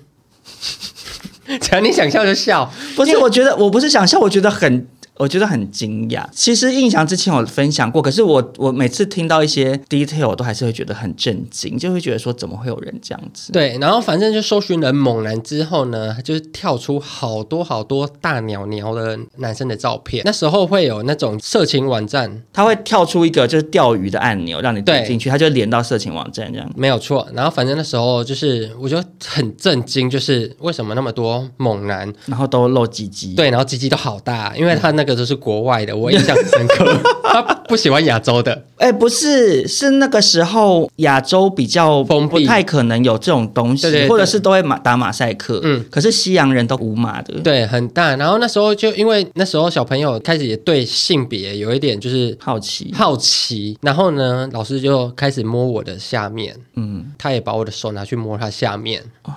[1.60, 3.18] ”只要你想笑就笑，不是？
[3.18, 4.86] 我觉得我不是想笑，我觉得很。
[5.16, 6.26] 我觉得很惊讶。
[6.32, 13.52] 其实印象之前有分享过，可是我我每次听到一些 detail，我都还是会觉得很震惊，就会觉得说怎么会有人这样子？
[13.52, 20.22] 对，然后反正就搜寻了猛男之后呢，就是跳出好多好多大鸟鸟的男生的照片。
[20.24, 26.68] 那时候会有那种色情网站，它会跳出一个就是钓鱼的按钮，让你点进去，它就连到色情网站这样。
[26.74, 27.24] 没有错。
[27.32, 33.34] 然后反正那时候就是我觉得很震惊，就是为什么那么多猛男，然后都露鸡鸡？
[33.34, 35.03] 对，然后鸡鸡都好大，因为他那。
[35.04, 36.98] 那个都是国外的，我印象很深刻。
[37.24, 38.64] 他不喜欢亚洲的。
[38.78, 45.60] 哎，不是，是那个时候亚洲比较封闭，不太可能有这种东西，对对对，或者是都会马打马赛克。
[45.62, 48.16] 嗯，可是西洋人都无码的，对，很大。
[48.16, 53.76] 然后那时候就因为那时候小朋友开始也对性别有一点就是好奇，好奇。
[53.82, 59.02] 然后呢，老师就开始摸我的下面，嗯，他也把我的手拿去摸他下面。
[59.24, 59.34] 哦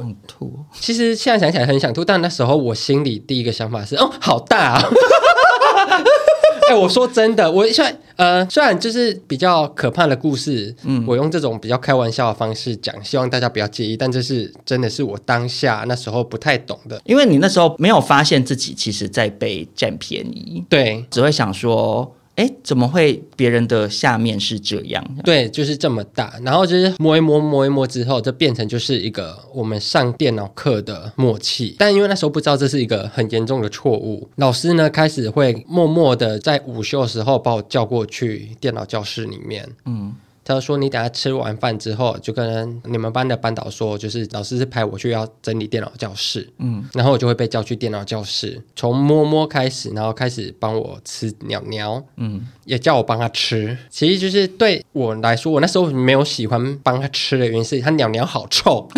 [0.00, 4.82] 很吐，其实现在想起来很想吐，但那时候我心里第一个想法是，哦，好大啊！
[6.68, 22.14] 哎，我说真的，我虽然呃，虽然就是比较可怕的故事，嗯，我用这种比较开玩笑的方式讲，希望大家不要介意，但这是真的是我当下那时候不太懂的，因为你那时候没有发现自己其实在被占便宜，对，只会想说。
[22.36, 25.04] 哎，怎么会别人的下面是这样？
[25.22, 31.76] 对，就是这么大，然后就是摸一摸，摸一摸之后，就变成就是一个我们上电脑课的默契。
[31.78, 39.68] 但因为那时候不知道这是一个很严重的错误，老师呢开始会默默的在午休的时候把我叫过去电脑教室里面。
[39.84, 40.12] 嗯。
[40.44, 53.76] 他说：“你等下吃完饭之后，就跟你们班的班导说，就是老师是派我去要整理电脑教室，嗯，然后我就会被叫去电脑教室，从摸摸开始，然后开始帮我吃鸟鸟，嗯，也叫我帮他吃。
[53.88, 58.88] 其实就是对我来说，我那时候没有喜欢帮他吃的原因是，他鸟鸟好臭。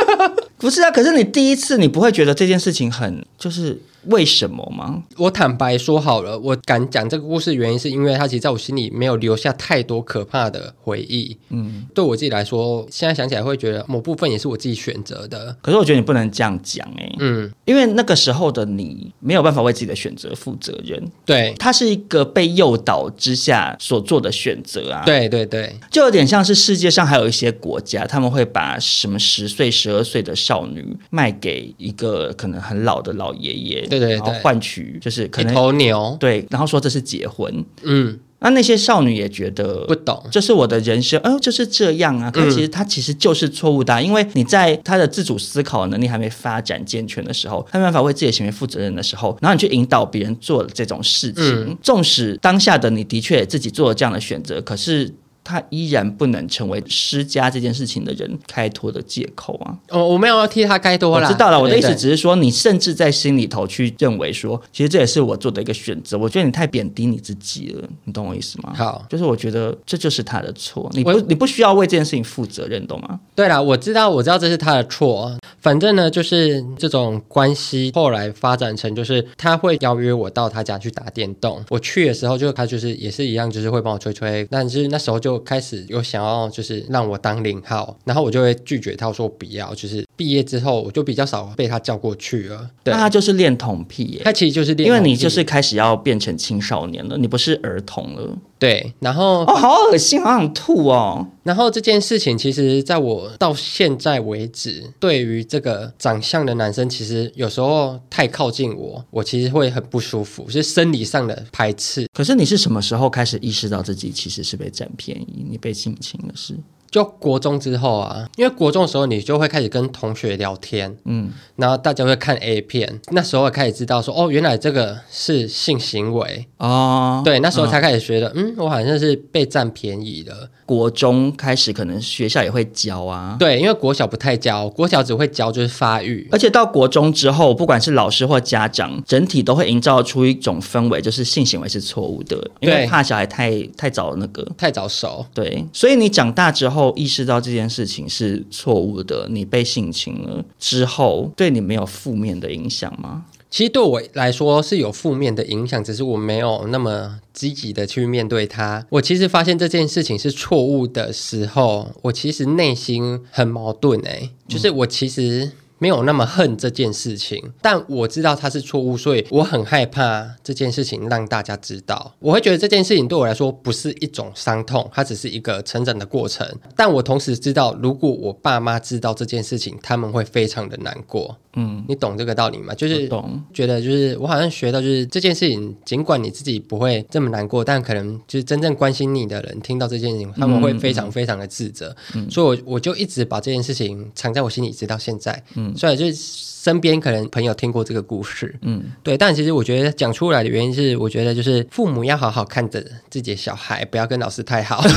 [0.58, 5.02] 不是啊，可是你第一次，你不会觉得这件事情很就是。”为什么吗？
[5.16, 11.36] 我坦白说好了，我敢讲这个故事的原因是因为它其实在我心里没有留下太多可怕的回忆。
[11.50, 15.54] 嗯，对我自己来说，现在想起来会觉得某部分也是我自己选择的。
[15.60, 21.02] 可是我觉得你不能这样讲哎、欸，嗯，因为那个时候的你没有办法为自己的选择负责任。
[21.26, 25.02] 对，它是一个被诱导之下所做的选择啊。
[25.04, 33.86] 对对对，就有点像是世界上还有一些国家，他们会把什么十岁、十二岁的少女卖给一个可能很老的老爷爷。
[33.90, 42.30] 对对对，然后换取就是可能一头牛，对，然后说这是结婚，嗯，那那些少女也觉得不懂，这是我的人生，哦，就是这样啊。
[42.30, 55.12] 可是其实他其实就是错误的啊，因为你在他的自主思考能力还没发展健全的时候，他没办法为自己的行为负责任的时候，然后你去引导别人做这种事情，纵使当下的你的确自己做了这样的选择，可是。
[55.42, 59.74] 他依然不能成为施加这件事情的人开脱的借口啊！
[59.88, 61.26] 哦，我没有要替他开脱啦。
[61.26, 66.16] 我知道了，我的意思只是说，你甚至在心里头去认为说，其实这也是我做的一个选择。
[66.18, 68.72] 我觉得你太贬低你自己了，你懂我意思吗？
[68.76, 73.18] 好，就是我觉得这就是他的错，你不你不需要为这件事情负责任，懂吗？
[73.34, 75.32] 对啦，我知道，我知道这是他的错。
[75.60, 81.62] 反正呢，就是这种关系后来发展成，就是他会邀约我到他家去打电动。
[81.68, 84.46] 我去的时候，就他就是也是一样，就是会帮我吹吹。
[84.50, 89.74] 但是那时候就开始有想要就是让我当零号，然后我就会拒绝他，我说不要。
[89.74, 92.68] 就是毕业之后，我就比较少被他叫过去了。
[92.84, 98.36] 对，那他就是恋童癖耶，他其实就是恋因为你就是开始要变成青少年了，你不是儿童了。
[98.58, 101.26] 对，然后哦，好恶心，好想吐哦。
[101.42, 112.06] 然后这件事情，其实在我到现在为止，对于这个长相的男生，其实有时候太靠近我，我其实会很不舒服，是生理上的排斥。
[112.12, 116.54] 可是你是什么时候开始意识到自己其实是被占便宜，你被性侵的事？
[116.90, 126.46] 就国中之后啊，因为国中的时候你就会开始跟同学聊天，嗯，然后大家会看 A 片，那时候开始知道说，哦，原来这个是性行为。
[126.58, 130.50] 哦，对，那时候才开始觉得，哦、嗯，我好像是被占便宜了。
[130.66, 144.46] 国中开始可能学校也会教啊，对，因为国小不太教，国小只会教就是发育，而且到国中之后，不管是老师或家长，整体都会营造出一种氛围，就是性行为是错误的，因为怕小孩太太早那个。
[144.56, 146.79] 太早熟，对，所以你长大之后。
[146.80, 153.26] 后意识到这件事情是错误的，你被性侵了之后，对你没有负面的影响吗？
[153.50, 158.86] 其实对我来说是有负面的影响，只是我没有那么积极的去面对它。
[158.88, 165.50] 我其实发现这件事情是错误的时候，我其实内心很矛盾欸，就是我其实。
[165.80, 172.14] 没有那么恨这件事情，但我知道它是错误，所以我很害怕这件事情让大家知道。
[172.20, 176.46] 我会觉得这件事情对我来说不是一种伤痛，它只是一个成长的过程。
[176.76, 181.36] 但我同时知道，如果我爸妈知道这件事情，他们会非常的难过。
[181.56, 182.72] 嗯，你懂这个道理吗？
[182.74, 191.96] 就是懂，觉得就是我好像学到，就是这件事情，尽管你自己不会这么难过，但可能就是真正关心你的人听到这件事情，他们会非常非常的自责。
[192.14, 195.42] 嗯，所以我我就一直把这件事情藏在我心里，直到现在。
[195.54, 195.69] 嗯。
[195.76, 204.82] 所以就是身边可能朋友听过这个故事，嗯，对，但其实我觉得讲出来的原因是，我觉得就是父母要好好看着自己的小孩，不要跟老师太好。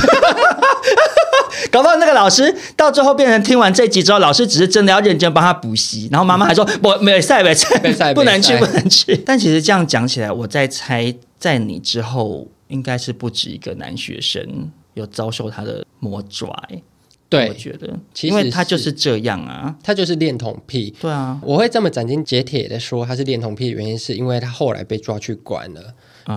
[1.70, 9.16] 搞不好那个老师到最后变成听完这集之后，老师只是真的要认真帮他补习，然后妈妈还说不没赛 没赛，不能去不能去。
[9.26, 16.62] 但其实这样讲起来，我在猜，在你之后应该是不止一个男学生有遭受他的魔爪。
[17.36, 20.94] 对，我觉得，其实因为他就是这样啊，他就是恋童癖。
[21.00, 25.94] 对啊，我会这么斩钉截铁的说他是恋童癖的原因，是因为他后来被抓去关了。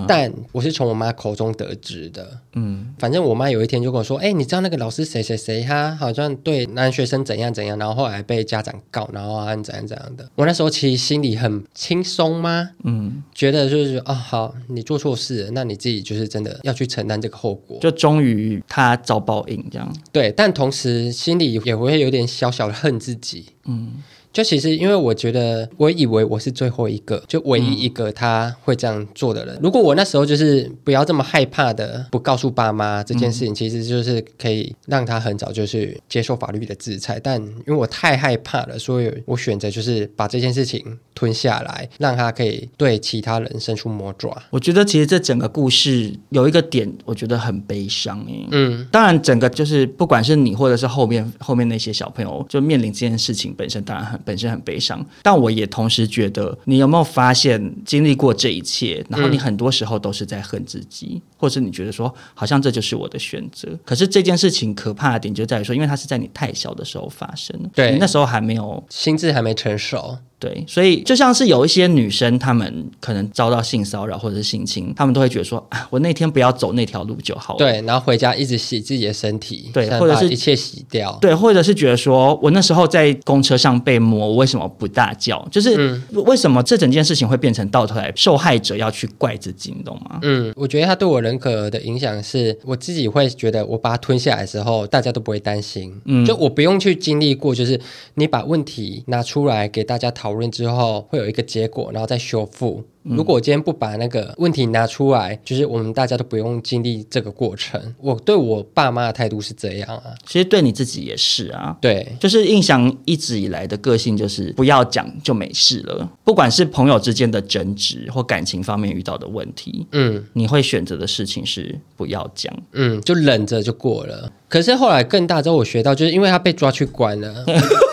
[0.07, 2.39] 但我是从我妈口中得知的。
[2.53, 12.71] 嗯，反正我妈有一天就跟我说：“哎、欸，你知道那个老师谁谁谁，他好像对男学生怎样怎样，然后后来被家长告，然后按怎样怎样的。”我那时候其实心里很轻松吗？
[12.83, 17.77] 嗯，觉得就是啊，好，你做错事了，那你自己就是真的要去承担这个后果。
[17.79, 19.93] 就终于他遭报应这样。
[20.11, 23.45] 对，但同时心里也会有点小小的恨自己。
[23.65, 24.03] 嗯。
[24.37, 29.55] 就其实，因为我觉得，我以为我是最后一个，就唯一一个他会这样做的人。
[29.55, 37.19] 嗯、如果我那时候就是不要这么害怕的，不告诉爸妈这件事情，其实就是可以让他很早就去接受法律的制裁。
[37.19, 44.39] 但因为我太害怕了，所以我选择就是把这件事情吞下来，让他可以对其他人伸出魔爪。
[44.51, 48.23] 我觉得其实这整个故事有一个点，我觉得很悲伤。
[48.51, 54.21] 嗯，当然，整个就是不管是你或者是后面后面那些小朋友，就面临这件事情本身，当然很。
[54.27, 63.69] 本身很悲伤，但我也同时觉得，你有没有发现，经历过这一切，然后你很多时候都是在恨自己，嗯、或者你觉得说，好像这就是我的选择。
[63.85, 70.17] 可是这件事情可怕的点就在于说，因为它是在你太小的时候发生，对，你那时候还没有心智还没成熟。
[70.39, 77.57] 对，所以就像是有一些女生，她们可能遭到性骚扰或者是性侵，她们都会觉得说，啊，我那天不要走那条路就好了。
[77.57, 81.17] 对，然后回家一直洗自己的身体，对，或者是一切洗掉。
[81.19, 85.43] 对，或者是觉得说我那时候在公车上被摸，我为什么不大叫？
[85.49, 90.19] 就是为什么这整件事情会变成到头来受害者要去怪自己，你懂吗？
[90.21, 95.91] 嗯，我觉得他对我人格的影响是，我自己会觉得我把它吞下来的时候，大家都不会担心。
[96.05, 97.79] 嗯，就我不用去经历过，就是
[98.13, 100.87] 你把问题拿出来给大家讨论之后。
[101.09, 102.83] 会有一个结果，然后再修复。
[103.03, 107.81] 如果我今天不把那个问题拿出来，就是我们大家都不用经历这个过程。
[107.99, 111.77] 我对我爸妈的态度是这样啊，其实对你自己也是啊。
[111.79, 124.29] 对，就是印象一直以来的个性就是不要讲就没事了，不管是朋友之间的争执或感情方面遇到的问题，嗯，你会选择的事情是不要讲，嗯，就忍着就过了。
[124.49, 127.45] 可是后来更大之后，我学到就是因为他被抓去关了。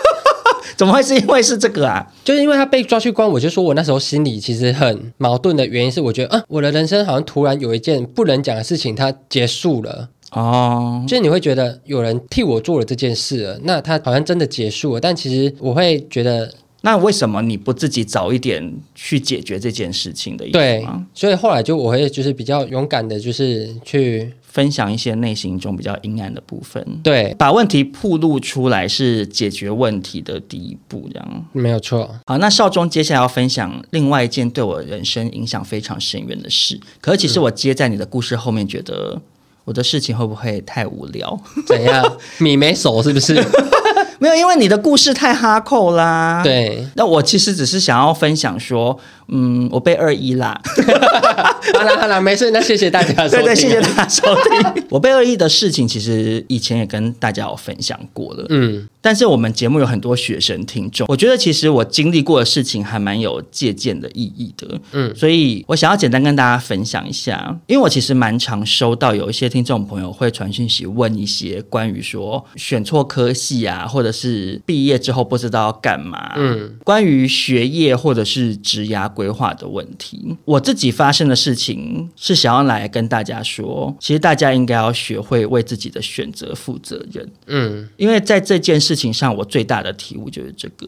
[0.77, 2.05] 怎么会是因为是这个啊？
[2.23, 11.03] 就是因为他被抓去关，我就说我那时候心里其实很矛盾的原因是，我觉得啊，我的人生好像突然有一件不能讲的事情，它结束了哦。
[11.07, 14.99] 就是你会觉得有人替我做了这件事了，那他好像真的结束了。
[14.99, 16.51] 但其实我会觉得，
[16.85, 20.47] 那为什么你不自己早一点去解决这件事情的？
[20.51, 24.31] 对，所以后来就我会就是比较勇敢的，就是去。
[24.55, 32.09] 分享一些内心中比较阴暗的部分，对，把问题暴露出来是解决问题的第一步，这样没有错。
[32.25, 36.79] 好，那少中接下来要分享另外一件对我人生影响非常深远的事。
[37.01, 39.21] 可是其实我接在你的故事后面，觉得
[39.65, 41.37] 我的事情会不会太无聊？
[41.67, 42.17] 怎样？
[42.37, 43.35] 米没手是不是？
[44.19, 46.41] 没有，因为你的故事太哈扣啦。
[46.43, 48.99] 对，那我其实只是想要分享说。
[49.27, 50.59] 嗯，我被二一啦。
[51.73, 53.43] 好了好了，没事，那谢谢大家收听。
[53.43, 54.83] 对对，谢谢大家收听。
[54.89, 58.45] 我被二一的事情，其实以前也跟大家有分享过了。
[58.49, 64.79] 嗯，但是我们节目有很多学生听众，我觉得其实我经历过的事情还蛮有借鉴的意义的。
[64.91, 76.33] 嗯，所以我想要简单跟大家分享一下，因为我其实蛮常收到有一些听众朋友会传讯息问一些关于说选错科系啊，或者是毕业之后不知道要干嘛。
[76.35, 79.11] 嗯，关于学业或者是职涯。
[79.15, 87.27] 规划的问题，我自己发生的事情是想要来跟大家说，其实大家应该要学会为自己的选择负责任。
[87.47, 90.87] 嗯，因为在这件事情上，我最大的体悟就是这个。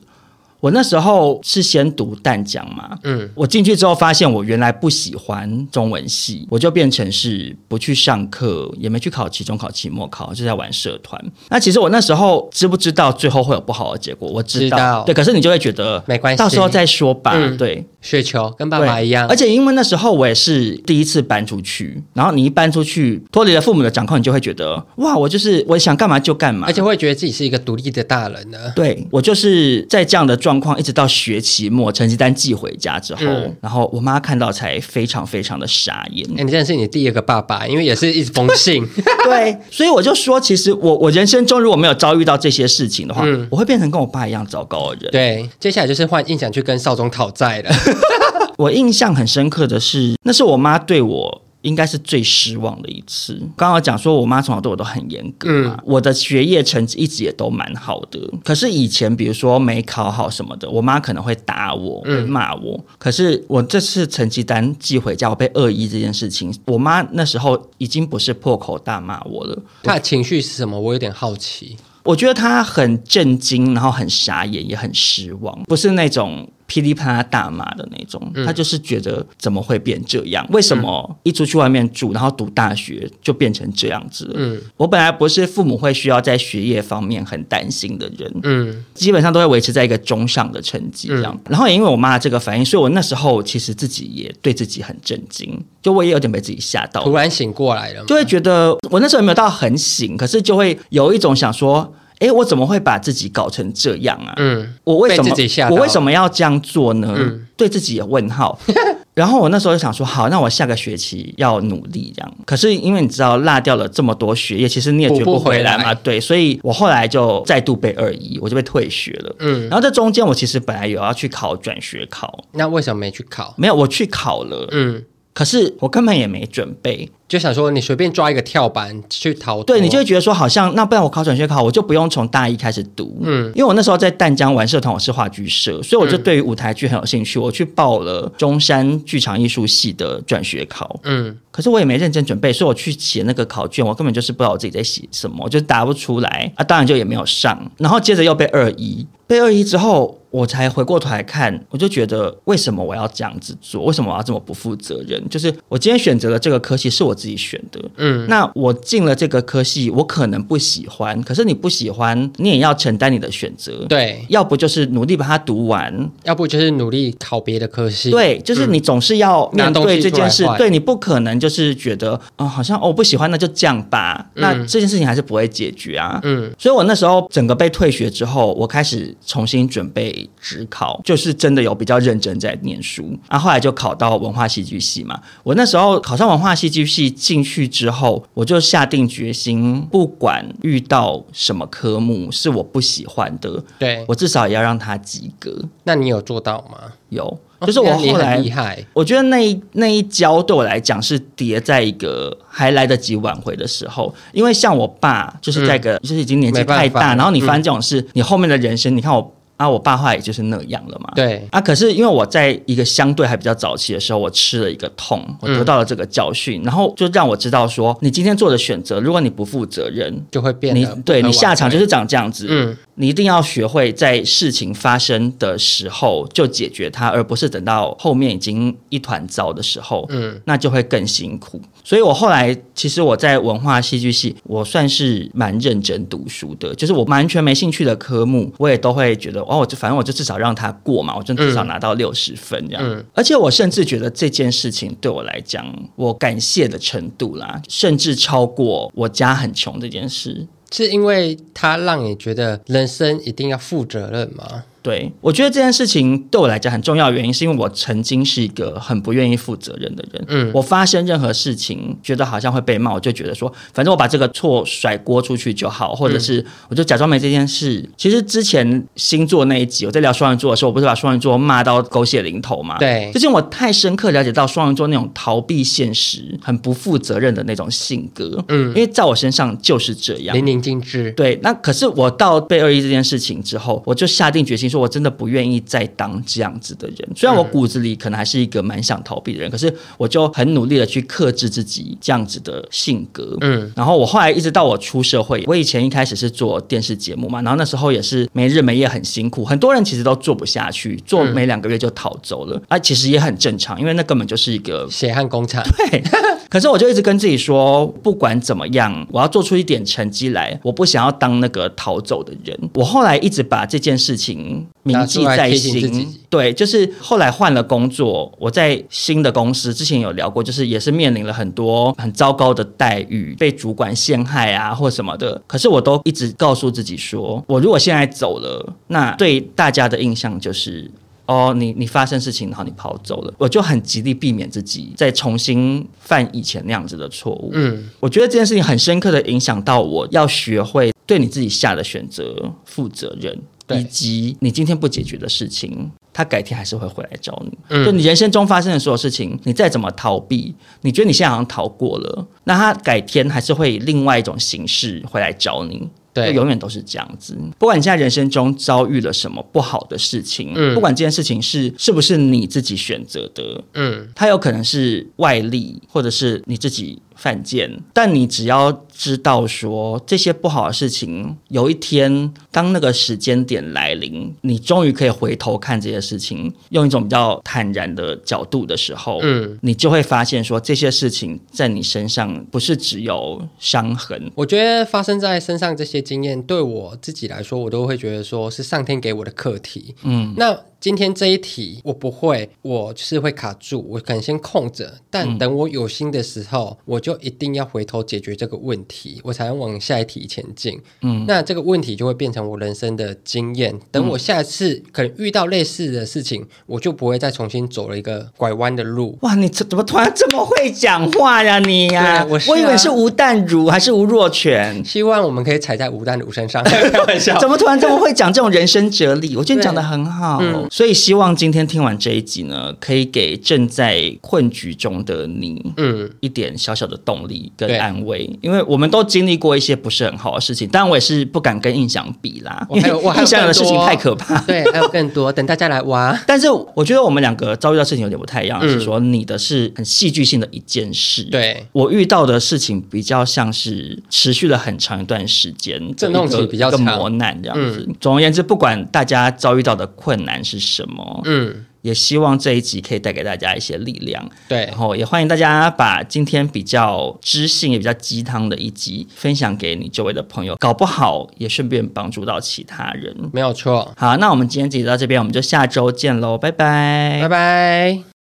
[0.60, 11.24] 我那时候是先读淡江嘛，嗯，我进去之后发现我原来不喜欢中文系，我就变成是不去上课，也没去考期中考、期末考，就在玩社团。
[11.50, 14.28] 那其实我那时候知不知道最后会有不好的结果？
[14.28, 17.34] 我知道，知道对，可是你就会觉得没关系，到时候再说吧。
[17.36, 28.58] 嗯、对，雪球跟爸爸一样，而且因为那时候我也是第一次搬出去，然后你一搬出去，脱离了父母的掌控，你就会觉得哇，我就是我想干嘛就干嘛，而且会觉得自己是一个独立的大人呢。
[28.76, 30.36] 对，我就是在这样的。
[30.48, 36.26] 状况一直到学期末，成绩单寄回家之后，嗯、然后我妈看到才非常非常的傻眼。
[36.38, 38.88] 欸、你真的是你第二个爸爸，因为也是一封信。
[39.28, 45.12] 对，所以我就说，其实我我人生中如果没有遭遇到这些事情的话，嗯、我会变成跟我爸一样糟糕的人。
[45.12, 47.70] 对，接下来就是换印象去跟少总讨债了。
[48.56, 53.42] 我印象很深刻的是，那是我妈对我应该是最失望的一次。
[53.56, 58.20] 刚刚讲说，我妈从小对我都很严格嘛，嗯、我的学业成绩一直也都蛮好的。
[58.44, 62.78] 可是以前，比如说没考好什么的，我妈可能会打我，会骂我。
[62.78, 69.62] 嗯、可是我这次成绩单寄回家，我被恶意这件事情，我妈那时候已经不是破口大骂我了。
[69.84, 70.80] 她的情绪是什么？
[70.80, 71.76] 我有点好奇。
[72.04, 76.50] 我觉得她很震惊，然后很傻眼，也很失望，不是那种。
[76.68, 80.46] 噼里啪啦大骂的那种，他就是觉得怎么会变这样？
[80.52, 84.30] 为什么一出去外面住，然后读大学就变成这样子？
[84.36, 91.34] 嗯，我本来不是父母会需要在学业方面很担心的人，嗯，基本上都会维持在一个中上的成绩这样。
[91.34, 101.94] 嗯、然后也因为我妈这个反应，所以我那时候其实自己也对自己很震惊，就我也有点被自己吓到，突然醒过来了，就会觉得我那时候也没有到很醒，可是就会有一种想说。
[102.20, 104.34] 哎，我怎么会把自己搞成这样啊？
[104.38, 105.36] 嗯，我为什么
[105.70, 107.14] 我为什么要这样做呢？
[107.16, 108.60] 嗯，对自己有问号。
[109.14, 112.34] 然后我那时候就想说，好，那我下个学期要努力这样。
[112.46, 115.86] 可是因为你知道，落掉了这么多学业，其实你也学不回来嘛。
[115.86, 119.36] 来对，所以我后来就再度被二一，我就被退学了。
[119.40, 123.54] 嗯，然后这中间我其实本来有要去考转学考，那为什么没去考？
[123.58, 124.68] 没有，我去考了。
[124.72, 125.04] 嗯，
[125.34, 127.10] 可是我根本也没准备。
[127.28, 153.84] 就想说，你随便抓一个跳板去逃脱，对，你就会觉得说，好像那不然我考转学考，我就不用从大一开始读，嗯，因为我那时候在淡江玩社团，我是话剧社，所以我就对于舞台剧很有兴趣，我去报了中山剧场艺术系的转学考，嗯，可是我也没认真准备，所以我去写那个考卷，我根本就是不知道我自己在写什么，我就答不出来啊，当然就也没有上，然后接着又被二一，被二一之后，我才回过头来看，我就觉得为什么我要这样子做？
[153.84, 155.22] 为什么我要这么不负责任？
[155.30, 187.07] 就是我今天选择了这个科系，是我自己选的，嗯，那我进了这个科系，我可能不喜欢，可是你不喜欢，你也要承担你的选择，对，要不就是努力把它读完，要不就是努力考别的科系，对，就是你总是要面对这件事，嗯、对你不可能就是觉得，哦、呃，好像哦不喜欢那就这样吧，嗯、那这件事情还是不会解决啊，嗯，所以我那时候整个被退学之后，我开始重新准备职考，就是真的有比较认真在念书，啊，后来就考到文化戏剧系嘛，我那时候考上文化戏剧系。
[187.10, 195.64] 进去之后，我就下定决心，不管遇到什么科目是我不喜欢的，对，我至少也要让他及格。
[195.84, 196.94] 那你有做到吗？
[197.10, 198.86] 有，就是我后来，厉害。
[198.94, 209.34] 我觉得那一那一跤对我来讲是叠在一个还来得及挽回的时候，因为像我爸就是在一个、嗯、就是已经年纪太大，然后你发生这种事，嗯、你后面的人生，你看我。
[209.58, 211.12] 啊，我爸话也就是那样了嘛。
[211.16, 220.76] 对啊，可是因为我在一个相对还比较早期的时候，我吃了一个痛，我得到了这个教训，嗯、然后就让我知道说，你今天做的选择，如果你不负责任，就会变。
[220.76, 222.46] 你对你下场就是长这样子。
[222.50, 231.62] 嗯，你一定要学会在事情发生的时候就解决它，而不是等到后面已经一团糟的时候，嗯，那就会更辛苦。
[231.84, 239.42] 所以我后来其实我在文化戏剧系，我算是蛮认真读书的，就是我完全没兴趣的科目，我也都会觉得。
[239.42, 242.84] 哦，我就反正我就至少让他过嘛，我就至少拿到六十分这样。
[242.84, 250.48] 嗯嗯、而且我甚至觉得这件事情对我来讲，我感谢的程度啦，甚至超过我家很穷这件事。
[250.72, 254.64] 是因为他让你觉得人生一定要负责任吗？
[254.88, 260.24] 对，我觉得这件事情对我来讲很重要的原因，是因为我曾经是一个很不愿意负责任的人。
[260.30, 267.80] 嗯，我发生任何事情，觉得好像会被骂，我就觉得说，反正我把这个错甩锅出去就好，或者是我就假装没这件事。
[267.80, 272.78] 嗯、其实之前星座那一集，我在聊双鱼座的时候，我不是把双鱼座骂到狗血淋头吗？
[272.80, 278.42] 对，最近我太深刻了解到双鱼座那种逃避现实、很不负责任的那种性格。
[278.48, 281.12] 嗯，因为在我身上就是这样，淋漓尽致。
[281.12, 284.77] 对，那可是我到被恶意这件事情之后，我就下定决心说。
[284.78, 293.38] 我真的不愿意再当这样子的人，虽然我骨子里可能还是一个蛮想逃避的人，可是我就很努力的去克制自己这样子的性格。
[293.42, 305.64] 嗯，然后我后来一直到我出社会，我以前一开始是做电视节目嘛，然后那时候也是没日没夜很辛苦，很多人其实都做不下去，做没两个月就逃走了，啊，其实也很正常，因为那根本就是一个血汗工厂。
[305.78, 306.04] 对，
[306.50, 312.58] 可是我就一直跟自己说，不管怎么样，我要做出一点成绩来，我不想要当那个逃走的人。
[312.74, 314.66] 我后来一直把这件事情。
[314.88, 325.42] 铭记在心，对，就是后来换了工作，我在新的公司之前有聊过，就是也是面临了很多很糟糕的待遇，被主管陷害啊或什么的。
[325.46, 330.90] 可是我都一直告诉自己说，我如果现在走了，那对大家的印象就是，
[331.28, 337.52] 哦，你你发生事情，然后你跑走了，我就很极力避免自己再重新犯以前那样子的错误。
[337.54, 343.40] 嗯，我觉得这件事情很深刻的影响到我要学会对你自己下的选择负责任。
[343.76, 347.52] 以及你今天不解决的事情，他改天还是会回来找你。
[347.68, 355.86] 嗯，就你人生中发生的所有事情，你再怎么逃避，你觉得你现在好像逃过了，那他改天还是会以另外一种形式回来找你。
[356.26, 357.38] 对，永远都是这样子。
[357.58, 367.02] 不管你现在人生中遭遇了什么不好的事情，嗯，不管这件事情是是不是你自己选择的，嗯，它有可能是外力，或者是你自己。
[367.18, 384.32] 犯贱，但你只要知道说这些不好的事情，有一天当那个时间点来临，你终于可以回头看这些事情，用一种比较坦然的角度的时候，嗯，你就会发现说这些事情在你身上不是只有伤痕。
[384.36, 389.96] 我觉得发生在身上这些经验，对我自己来说，我都会觉得说是上天给我的课题。
[390.04, 390.58] 嗯，那。
[390.80, 400.80] 今天这一题我不会，我就是会卡住，我可能先空着，但等我有心的时候，嗯、我就一定要回头解决这个问题，我才能往下一题前进。
[401.02, 403.80] 嗯，那这个问题就会变成我人生的经验。
[403.92, 409.18] 等我下一次可能遇到类似的事情，我就不会再重新走了一个拐弯的路。
[409.22, 411.58] 哇，你怎么突然这么会讲话呀？
[411.60, 414.86] 你呀、啊，我、啊、我以为是吴淡如还是吴若权？
[414.86, 416.64] 希望我们可以踩在吴淡如身上。
[416.68, 419.36] 开玩笑， 怎么突然这么会讲这种人生哲理？
[419.36, 420.40] 我觉得你讲的很好。
[420.70, 428.30] 所以希望今天听完这一集呢，可以给正在困局中的你，嗯，一点小小的动力跟安慰。
[428.42, 432.66] 因为我们都经历过一些不是很好的事情，当然我也是不敢跟印象比啦。
[432.70, 434.40] 我还有，我还有 印象的事情太可怕。
[434.46, 436.18] 对，还有更多，等大家来挖。
[436.28, 447.86] 但是我觉得我们两个遭遇到事情有点不太一样，嗯、是说你的是很戏剧性的一件事，对，我遇到的事情比较像是持续了很长一段时间，阵痛期比较长，磨难这样子。
[447.88, 454.30] 嗯、总而言之，不管大家遭遇到的困难是什么，嗯，也希望这一集可以带给大家一些力量。
[454.48, 463.16] 对，然后也欢迎大家把今天比较知性也比较鸡汤的一集分享给你周围的朋友，搞不好也顺便帮助到其他人。
[463.32, 463.94] 没有错。
[463.98, 468.17] 好，那我们今天这集到这边，我们就下周见喽，拜拜，拜拜。